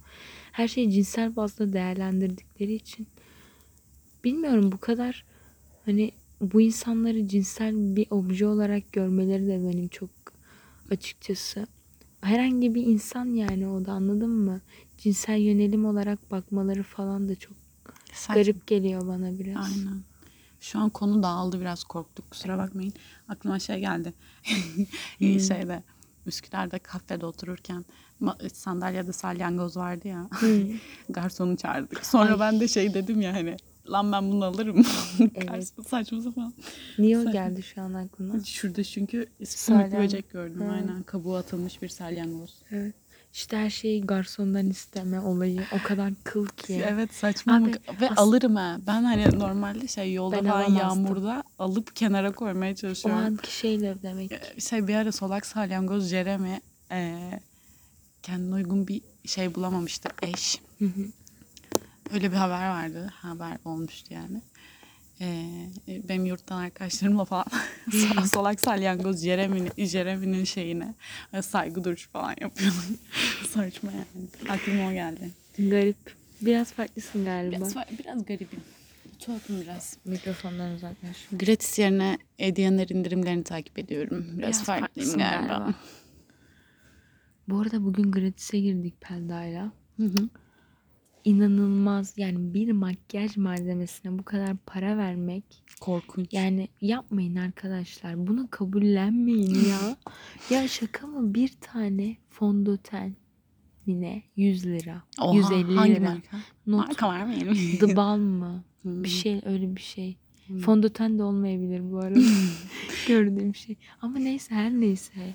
Her 0.53 0.69
şeyi 0.69 0.93
cinsel 0.93 1.37
bazda 1.37 1.73
değerlendirdikleri 1.73 2.75
için 2.75 3.07
bilmiyorum 4.25 4.73
bu 4.73 4.79
kadar 4.79 5.25
hani 5.85 6.11
bu 6.41 6.61
insanları 6.61 7.29
cinsel 7.29 7.97
bir 7.97 8.07
obje 8.11 8.47
olarak 8.47 8.93
görmeleri 8.93 9.47
de 9.47 9.61
benim 9.73 9.89
çok 9.89 10.11
açıkçası 10.91 11.67
herhangi 12.27 12.75
bir 12.75 12.83
insan 12.83 13.27
yani 13.27 13.69
o 13.69 13.85
da 13.85 13.93
anladın 13.93 14.31
mı? 14.31 14.61
Cinsel 14.99 15.39
yönelim 15.39 15.85
olarak 15.85 16.31
bakmaları 16.31 16.83
falan 16.83 17.29
da 17.29 17.35
çok 17.35 17.53
Saçma. 18.13 18.35
garip 18.35 18.67
geliyor 18.67 19.07
bana 19.07 19.39
biraz. 19.39 19.67
Aynen. 19.67 20.03
Şu 20.61 20.79
an 20.79 20.91
konu 20.91 21.23
dağıldı 21.23 21.61
biraz 21.61 21.85
korktuk 21.85 22.31
kusura 22.31 22.59
bakmayın. 22.59 22.93
Aklıma 23.29 23.59
şey 23.59 23.81
geldi. 23.81 24.15
İyi 25.21 25.41
şeyde 25.41 25.83
Üsküdar'da 26.27 26.79
kafede 26.79 27.27
otururken 27.27 27.85
sandalyede 28.53 29.13
salyangoz 29.13 29.77
vardı 29.77 30.09
ya. 30.09 30.29
Garsonu 31.09 31.57
çağırdık. 31.57 32.07
Sonra 32.07 32.33
Ay. 32.33 32.41
ben 32.41 32.61
de 32.61 32.69
şey 32.69 32.95
dedim 32.95 33.21
ya 33.21 33.35
hani 33.35 33.57
lan 33.91 34.13
ben 34.13 34.33
bunu 34.33 34.45
alırım. 34.45 34.87
Evet. 35.35 35.73
Saçma 35.89 36.21
sapan. 36.21 36.55
Niye 36.99 37.19
o 37.19 37.21
Saçma. 37.25 37.33
geldi 37.33 37.63
şu 37.63 37.83
an 37.83 37.95
aklına? 37.95 38.45
Şurada 38.45 38.85
çünkü 38.85 39.27
sümük 39.45 39.87
Salyan- 39.87 40.03
böcek 40.03 40.31
gördüm 40.31 40.61
Ha. 40.67 40.73
aynen. 40.73 41.03
Kabuğu 41.03 41.37
atılmış 41.37 41.83
bir 41.83 41.89
salyangoz. 41.89 42.55
Evet. 42.71 42.95
İşte 43.33 43.57
her 43.57 43.71
şeyi 43.71 44.01
garsondan 44.07 44.71
isteme 44.71 45.21
olayı 45.21 45.61
o 45.73 45.87
kadar 45.89 46.13
kıl 46.25 46.47
ki. 46.47 46.83
Evet 46.89 47.15
saçma 47.15 47.57
Abi, 47.57 47.73
ve 48.01 48.11
as- 48.11 48.19
alırım 48.19 48.57
ha. 48.57 48.79
Ben 48.87 49.03
hani 49.05 49.39
normalde 49.39 49.89
şey 49.89 50.13
yolda 50.15 50.37
Ben 50.37 50.45
falan 50.45 50.61
alamazdım. 50.63 50.77
yağmurda 51.05 51.43
alıp 51.59 51.97
kenara 51.97 52.33
koymaya 52.33 52.73
O 52.73 52.75
çalışıyorum. 52.77 53.23
anki 53.25 53.57
şeyle 53.57 53.97
demek. 54.03 54.33
Ee, 54.33 54.61
şey 54.61 54.89
bir 54.89 54.95
ara 54.95 55.13
solak 55.13 55.47
salyangoz 55.47 56.09
Jeremy 56.09 56.61
e, 56.93 57.31
kendine 58.23 58.55
uygun 58.55 58.89
bir 58.89 59.01
şey 59.25 59.55
bulamamıştı 59.55 60.09
eş. 60.23 60.61
Hı 60.79 60.85
hı. 60.85 61.01
Öyle 62.17 62.33
bir 62.33 62.37
haber 62.37 62.69
vardı. 62.69 63.11
Haber 63.15 63.59
olmuştu 63.65 64.15
yani. 64.15 64.41
Ee, 65.21 65.49
benim 66.09 66.25
yurttan 66.27 66.59
arkadaşlarımla 66.59 67.25
falan 67.25 67.45
sol- 67.93 68.25
solak 68.25 68.61
salyangoz 68.61 69.23
Jeremy'nin 69.25 69.87
Jeremy'nin 69.87 70.45
şeyine 70.45 70.95
e, 71.33 71.43
saygı 71.43 71.85
duruşu 71.85 72.11
falan 72.11 72.35
yapıyordum. 72.41 72.99
Saçma 73.49 73.93
yani. 73.93 74.29
Aklıma 74.49 74.89
o 74.89 74.93
geldi. 74.93 75.31
Garip. 75.59 75.97
Biraz 76.41 76.73
farklısın 76.73 77.25
galiba. 77.25 77.57
Biraz, 77.57 77.75
biraz 77.99 78.25
garibim. 78.27 78.61
Tuhafım 79.19 79.61
biraz. 79.61 79.97
Mikrofondan 80.05 80.71
uzaklaş. 80.75 81.17
Gratis 81.33 81.79
yerine 81.79 82.19
Ediyaner 82.39 82.89
indirimlerini 82.89 83.45
takip 83.45 83.79
ediyorum. 83.79 84.27
Biraz, 84.29 84.39
Biraz 84.39 84.65
farklıyım 84.65 85.19
galiba. 85.19 85.49
galiba. 85.49 85.75
Bu 87.49 87.61
arada 87.61 87.85
bugün 87.85 88.13
gratis'e 88.13 88.61
girdik 88.61 89.01
Pelda'yla. 89.01 89.73
Hı 89.97 90.03
hı. 90.07 90.29
İnanılmaz 91.27 92.15
yani 92.17 92.55
bir 92.55 92.73
makyaj 92.73 93.37
malzemesine 93.37 94.19
bu 94.19 94.23
kadar 94.23 94.57
para 94.67 94.97
vermek 94.97 95.45
Korkunç. 95.81 96.33
Yani 96.33 96.69
yapmayın 96.81 97.37
arkadaşlar. 97.37 98.27
Bunu 98.27 98.49
kabullenmeyin 98.51 99.55
ya. 99.55 99.97
ya 100.51 100.69
şaka 100.69 101.07
mı? 101.07 101.35
Bir 101.35 101.53
tane 101.61 102.17
fondöten 102.31 103.17
yine 103.87 104.23
100 104.37 104.67
lira. 104.67 105.03
Oha, 105.21 105.37
150 105.37 105.75
hangi 105.75 105.95
lira. 105.95 106.11
marka? 106.11 106.37
Not 106.67 106.89
Marka 106.89 107.11
vermeyelim. 107.11 107.79
The 107.79 107.97
Balm 107.97 108.23
mı? 108.23 108.65
Hmm. 108.83 109.05
Bir 109.05 109.09
şey 109.09 109.41
öyle 109.45 109.77
bir 109.77 109.81
şey. 109.81 110.17
Hmm. 110.47 110.59
Fondöten 110.59 111.19
de 111.19 111.23
olmayabilir 111.23 111.93
bu 111.93 111.99
arada. 111.99 112.21
Gördüğüm 113.09 113.55
şey. 113.55 113.77
Ama 114.03 114.19
neyse 114.19 114.55
her 114.55 114.71
neyse. 114.71 115.35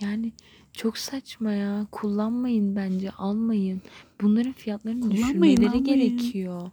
Yani 0.00 0.32
çok 0.72 0.98
saçma 0.98 1.52
ya. 1.52 1.86
Kullanmayın 1.92 2.76
bence. 2.76 3.10
Almayın. 3.10 3.82
Bunların 4.22 4.52
fiyatlarını 4.52 5.00
Kullanmayın, 5.00 5.26
düşünmeleri 5.32 5.66
almayın. 5.68 5.84
gerekiyor. 5.84 6.70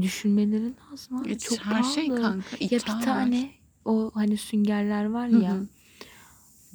Düşünmeleri 0.00 0.72
lazım. 0.92 1.16
abi. 1.16 1.28
Evet, 1.28 1.40
çok 1.40 1.58
her 1.58 1.82
şey 1.82 2.08
pahalı. 2.08 2.22
kanka. 2.22 2.56
Ya 2.60 2.68
bir 2.70 2.78
tane 3.04 3.50
o 3.84 4.10
hani 4.14 4.36
süngerler 4.36 5.04
var 5.04 5.30
Hı 5.30 5.36
ya. 5.36 5.54
hı. 5.54 5.66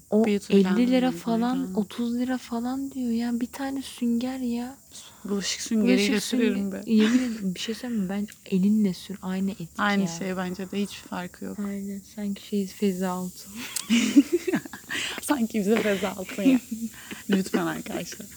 O 0.10 0.26
Beauty 0.26 0.54
50 0.58 0.92
lira 0.92 1.12
falan, 1.12 1.58
buyurun. 1.58 1.74
30 1.74 2.16
lira 2.18 2.38
falan 2.38 2.92
diyor 2.92 3.12
ya. 3.12 3.40
Bir 3.40 3.46
tane 3.48 3.82
sünger 3.82 4.38
ya. 4.40 4.78
Bulaşık 5.26 5.62
süngeriyle 5.62 6.10
Bulaşık 6.12 6.24
sürerim 6.24 6.72
be. 6.72 6.76
sünger- 6.76 6.90
Yemin 6.90 7.18
ederim 7.20 7.56
bir 7.56 7.60
şey 7.60 7.76
söyleyeyim 7.76 8.04
mi? 8.04 8.10
Ben 8.10 8.28
elinle 8.46 8.94
sür 8.94 9.18
aynı 9.22 9.52
etki 9.52 9.68
Aynı 9.78 10.02
ya. 10.02 10.08
şey 10.08 10.38
bence 10.38 10.72
de 10.72 10.82
hiçbir 10.82 11.08
farkı 11.10 11.46
yok. 11.46 11.60
Aynen. 11.60 12.02
Sanki 12.16 12.48
şey 12.48 12.68
feza 12.68 13.12
altı. 13.12 13.50
Sanki 15.22 15.60
bize 15.60 15.82
feza 15.82 16.10
altın 16.10 16.44
ya. 16.44 16.60
Lütfen 17.30 17.66
arkadaşlar. 17.66 18.28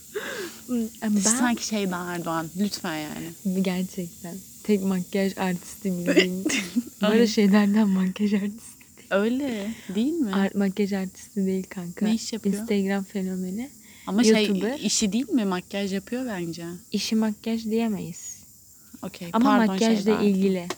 Ben 1.03 1.17
Sanki 1.21 1.67
şey 1.67 1.91
daha 1.91 2.15
Erdoğan. 2.15 2.49
Lütfen 2.59 2.97
yani. 2.97 3.63
gerçekten 3.63 4.37
tek 4.63 4.83
makyaj 4.83 5.39
artisti 5.39 5.93
bildiğim. 5.93 6.17
Aynen. 7.01 7.13
Böyle 7.15 7.27
şeylerden 7.27 7.89
makyaj 7.89 8.35
artisti. 8.35 8.77
Öyle 9.11 9.71
değil 9.95 10.13
mi? 10.13 10.33
Ar- 10.35 10.55
makyaj 10.55 10.93
artisti 10.93 11.47
değil 11.47 11.67
kanka. 11.69 12.07
Ne 12.07 12.15
iş 12.15 12.33
yapıyor? 12.33 12.55
Instagram 12.55 13.05
fenomeni. 13.05 13.71
Ama 14.07 14.25
şey 14.25 14.47
YouTuber. 14.47 14.79
işi 14.81 15.13
değil 15.13 15.29
mi? 15.29 15.45
Makyaj 15.45 15.93
yapıyor 15.93 16.27
bence. 16.27 16.67
İşi 16.93 17.17
makyaj 17.17 17.65
diyemeyiz. 17.65 18.37
Okey. 19.03 19.29
Ama 19.33 19.45
pardon, 19.45 19.67
makyajla 19.67 20.03
şey 20.03 20.13
daha- 20.13 20.23
ilgili. 20.23 20.69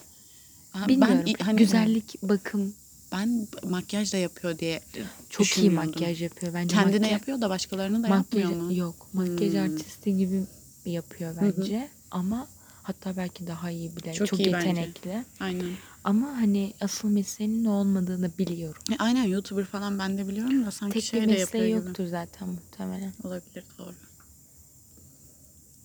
Bilmiyorum. 0.87 1.23
Ben, 1.27 1.43
hani, 1.45 1.57
Güzellik, 1.57 2.23
bakım. 2.23 2.73
Ben 3.11 3.47
makyaj 3.63 4.13
da 4.13 4.17
yapıyor 4.17 4.57
diye 4.59 4.81
Çok 5.29 5.57
iyi 5.57 5.69
makyaj 5.69 6.21
yapıyor. 6.21 6.53
Bence 6.53 6.75
Kendine 6.75 6.95
makyaj, 6.97 7.11
yapıyor 7.11 7.41
da 7.41 7.49
başkalarını 7.49 8.03
da 8.03 8.07
makyaj, 8.07 8.43
yapmıyor 8.43 8.65
mu? 8.65 8.73
Yok. 8.73 9.07
Makyaj 9.13 9.53
Hmm. 9.53 9.59
artisti 9.59 10.17
gibi 10.17 10.43
yapıyor 10.85 11.35
hı. 11.35 11.53
bence. 11.57 11.89
Ama 12.11 12.47
hatta 12.83 13.17
belki 13.17 13.47
daha 13.47 13.71
iyi 13.71 13.95
bile. 13.95 14.13
Çok, 14.13 14.27
Çok 14.27 14.39
iyi 14.39 14.53
bence. 14.53 14.67
yetenekli. 14.67 15.23
Aynen. 15.39 15.65
Ama 16.03 16.27
hani 16.27 16.73
asıl 16.81 17.09
mesleğinin 17.09 17.63
ne 17.63 17.69
olmadığını 17.69 18.31
biliyorum. 18.37 18.81
E, 18.91 18.95
Aynen 18.99 19.23
YouTuber 19.23 19.65
falan 19.65 19.99
ben 19.99 20.17
de 20.17 20.27
biliyorum 20.27 20.65
da 20.65 20.71
sanki 20.71 20.93
Tek 20.93 21.03
şey 21.03 21.21
bir 21.21 21.27
de 21.27 21.31
mesleği 21.31 21.41
yapıyor 21.41 21.65
gibi. 21.79 21.87
yoktur 21.87 22.05
zaten 22.07 22.49
muhtemelen. 22.49 23.13
Olabilir 23.23 23.63
doğru. 23.77 23.93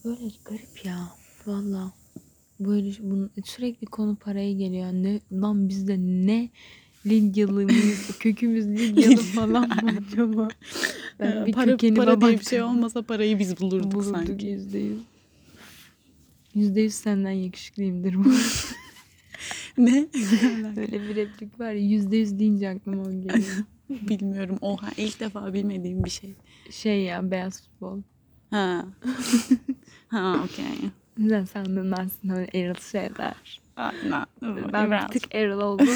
Böyle 0.04 0.30
garip 0.44 0.84
ya. 0.84 1.08
Valla. 1.46 1.92
Böyle 2.60 2.90
bunun 3.00 3.30
sürekli 3.44 3.87
konu 3.87 4.16
paraya 4.16 4.52
geliyor. 4.52 4.92
Ne 4.92 5.20
lan 5.32 5.68
bizde 5.68 5.96
ne 5.98 6.48
Lidyalı 7.07 7.64
mıyız? 7.64 8.19
Kökümüz 8.19 8.67
Lidyalı 8.67 9.17
falan 9.35 9.69
mı 9.69 9.90
acaba? 10.12 10.49
Ben 11.21 11.47
bir 11.47 11.53
para, 11.53 11.77
para 11.95 12.21
diye 12.21 12.33
bir 12.40 12.45
şey 12.45 12.62
olmasa 12.62 13.03
parayı 13.03 13.38
biz 13.38 13.61
bulurduk, 13.61 13.93
Bulurduk 13.93 14.17
sanki. 14.17 14.47
yüzde 14.47 14.79
yüz. 14.79 14.99
Yüzde 16.55 16.81
yüz 16.81 16.95
senden 16.95 17.31
yakışıklıyımdır 17.31 18.14
bu. 18.14 18.25
Ne? 19.79 20.07
Öyle 20.77 20.93
bir 21.09 21.17
replik 21.17 21.61
var 21.61 21.73
ya 21.73 21.81
yüzde 21.81 22.17
yüz 22.17 22.38
deyince 22.38 22.69
aklıma 22.69 23.03
o 23.03 23.11
geliyor. 23.11 23.64
Bilmiyorum. 23.90 24.59
Oha 24.61 24.88
ilk 24.97 25.21
defa 25.21 25.53
bilmediğim 25.55 26.05
bir 26.05 26.11
şey. 26.11 26.31
Şey 26.71 27.03
ya 27.03 27.31
beyaz 27.31 27.62
futbol. 27.62 27.99
Ha. 28.51 28.85
ha 30.09 30.45
okey. 30.45 30.90
Sen 31.29 31.45
sandın 31.45 31.93
aslında 31.93 32.37
öyle 32.37 32.51
eril 32.55 32.81
şeyler. 32.93 33.61
Aynen. 33.77 34.27
Ben 34.73 34.90
bir 34.90 35.09
tık 35.21 35.35
eril 35.35 35.53
oldum. 35.53 35.88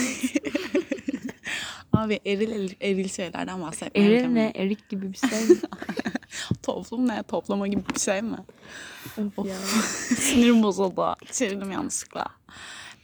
Abi 1.98 2.20
eril, 2.26 2.50
eril, 2.50 2.74
eril 2.80 3.08
şeylerden 3.08 3.62
bahsetmeye 3.62 4.16
eril 4.16 4.26
ne? 4.28 4.52
Erik 4.54 4.88
gibi 4.88 5.12
bir 5.12 5.16
şey 5.18 5.44
mi? 5.48 5.56
Toplum 6.62 7.08
ne? 7.08 7.22
Toplama 7.22 7.68
gibi 7.68 7.82
bir 7.94 8.00
şey 8.00 8.22
mi? 8.22 8.36
Of 9.36 9.46
ya. 9.46 9.56
Sinirim 10.16 10.62
bozuldu. 10.62 11.14
Çevirdim 11.32 11.70
yanlışlıkla. 11.70 12.26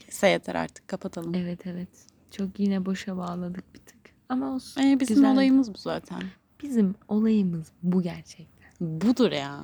Neyse 0.03 0.29
yeter 0.29 0.55
artık 0.55 0.89
kapatalım. 0.89 1.35
Evet 1.35 1.67
evet. 1.67 1.89
Çok 2.31 2.61
yine 2.61 2.87
boşa 2.87 3.17
bağladık 3.17 3.75
bir 3.75 3.79
tık. 3.81 3.99
Ama 4.29 4.55
olsun. 4.55 4.83
Ee, 4.83 5.01
bizim 5.01 5.17
Güzeldi. 5.17 5.33
olayımız 5.33 5.75
bu 5.75 5.79
zaten. 5.79 6.23
Bizim 6.63 6.95
olayımız 7.09 7.67
bu 7.83 8.03
gerçekten. 8.03 8.71
Budur 8.81 9.33
ya. 9.33 9.61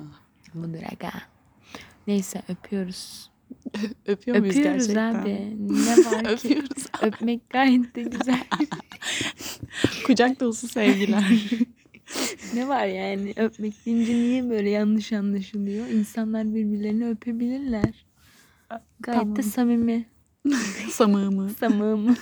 Budur 0.53 0.79
aga. 0.91 1.11
Neyse 2.07 2.41
öpüyoruz. 2.49 3.30
Öpüyor 4.05 4.37
muyuz 4.37 4.57
öpüyoruz 4.57 4.87
gerçekten? 4.87 5.13
abi. 5.13 5.57
Ne 5.69 6.05
var 6.05 6.37
ki? 6.37 6.47
Öpüyoruz. 6.47 6.85
Öpmek 7.01 7.49
gayet 7.49 7.95
de 7.95 8.03
güzel. 8.03 8.43
Kucak 10.05 10.39
dolusu 10.39 10.67
sevgiler. 10.67 11.23
ne 12.53 12.67
var 12.67 12.85
yani? 12.85 13.33
Öpmek 13.37 13.85
deyince 13.85 14.13
niye 14.13 14.49
böyle 14.49 14.69
yanlış 14.69 15.13
anlaşılıyor? 15.13 15.87
İnsanlar 15.87 16.55
birbirlerini 16.55 17.07
öpebilirler. 17.09 18.05
Gayet 18.99 19.21
de 19.21 19.25
Tamam. 19.25 19.43
samimi. 19.43 20.05
Samığımı. 20.91 21.49
Samimi. 21.49 22.15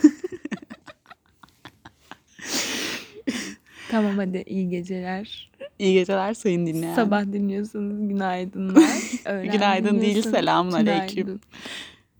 tamam 3.92 4.18
hadi 4.18 4.44
iyi 4.48 4.70
geceler. 4.70 5.52
İyi 5.80 5.94
geceler 5.94 6.34
sayın 6.34 6.65
dinleyen. 6.68 6.96
Sabah 6.96 7.24
dinliyorsanız 7.26 8.08
günaydınlar. 8.10 8.89
Öğlen 9.26 9.52
Günaydın 9.52 9.92
değil, 9.92 10.02
dinliyorsanız 10.02 10.36
selamun 10.36 10.72
aleyküm. 10.72 11.15
günaydın. 11.26 11.42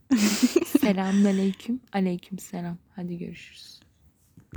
Selamun 0.82 1.26
aleyküm. 1.26 1.80
Aleyküm 1.93 2.39
selam. 2.39 2.78
Hadi 2.95 3.17
görüşürüz. 3.17 3.79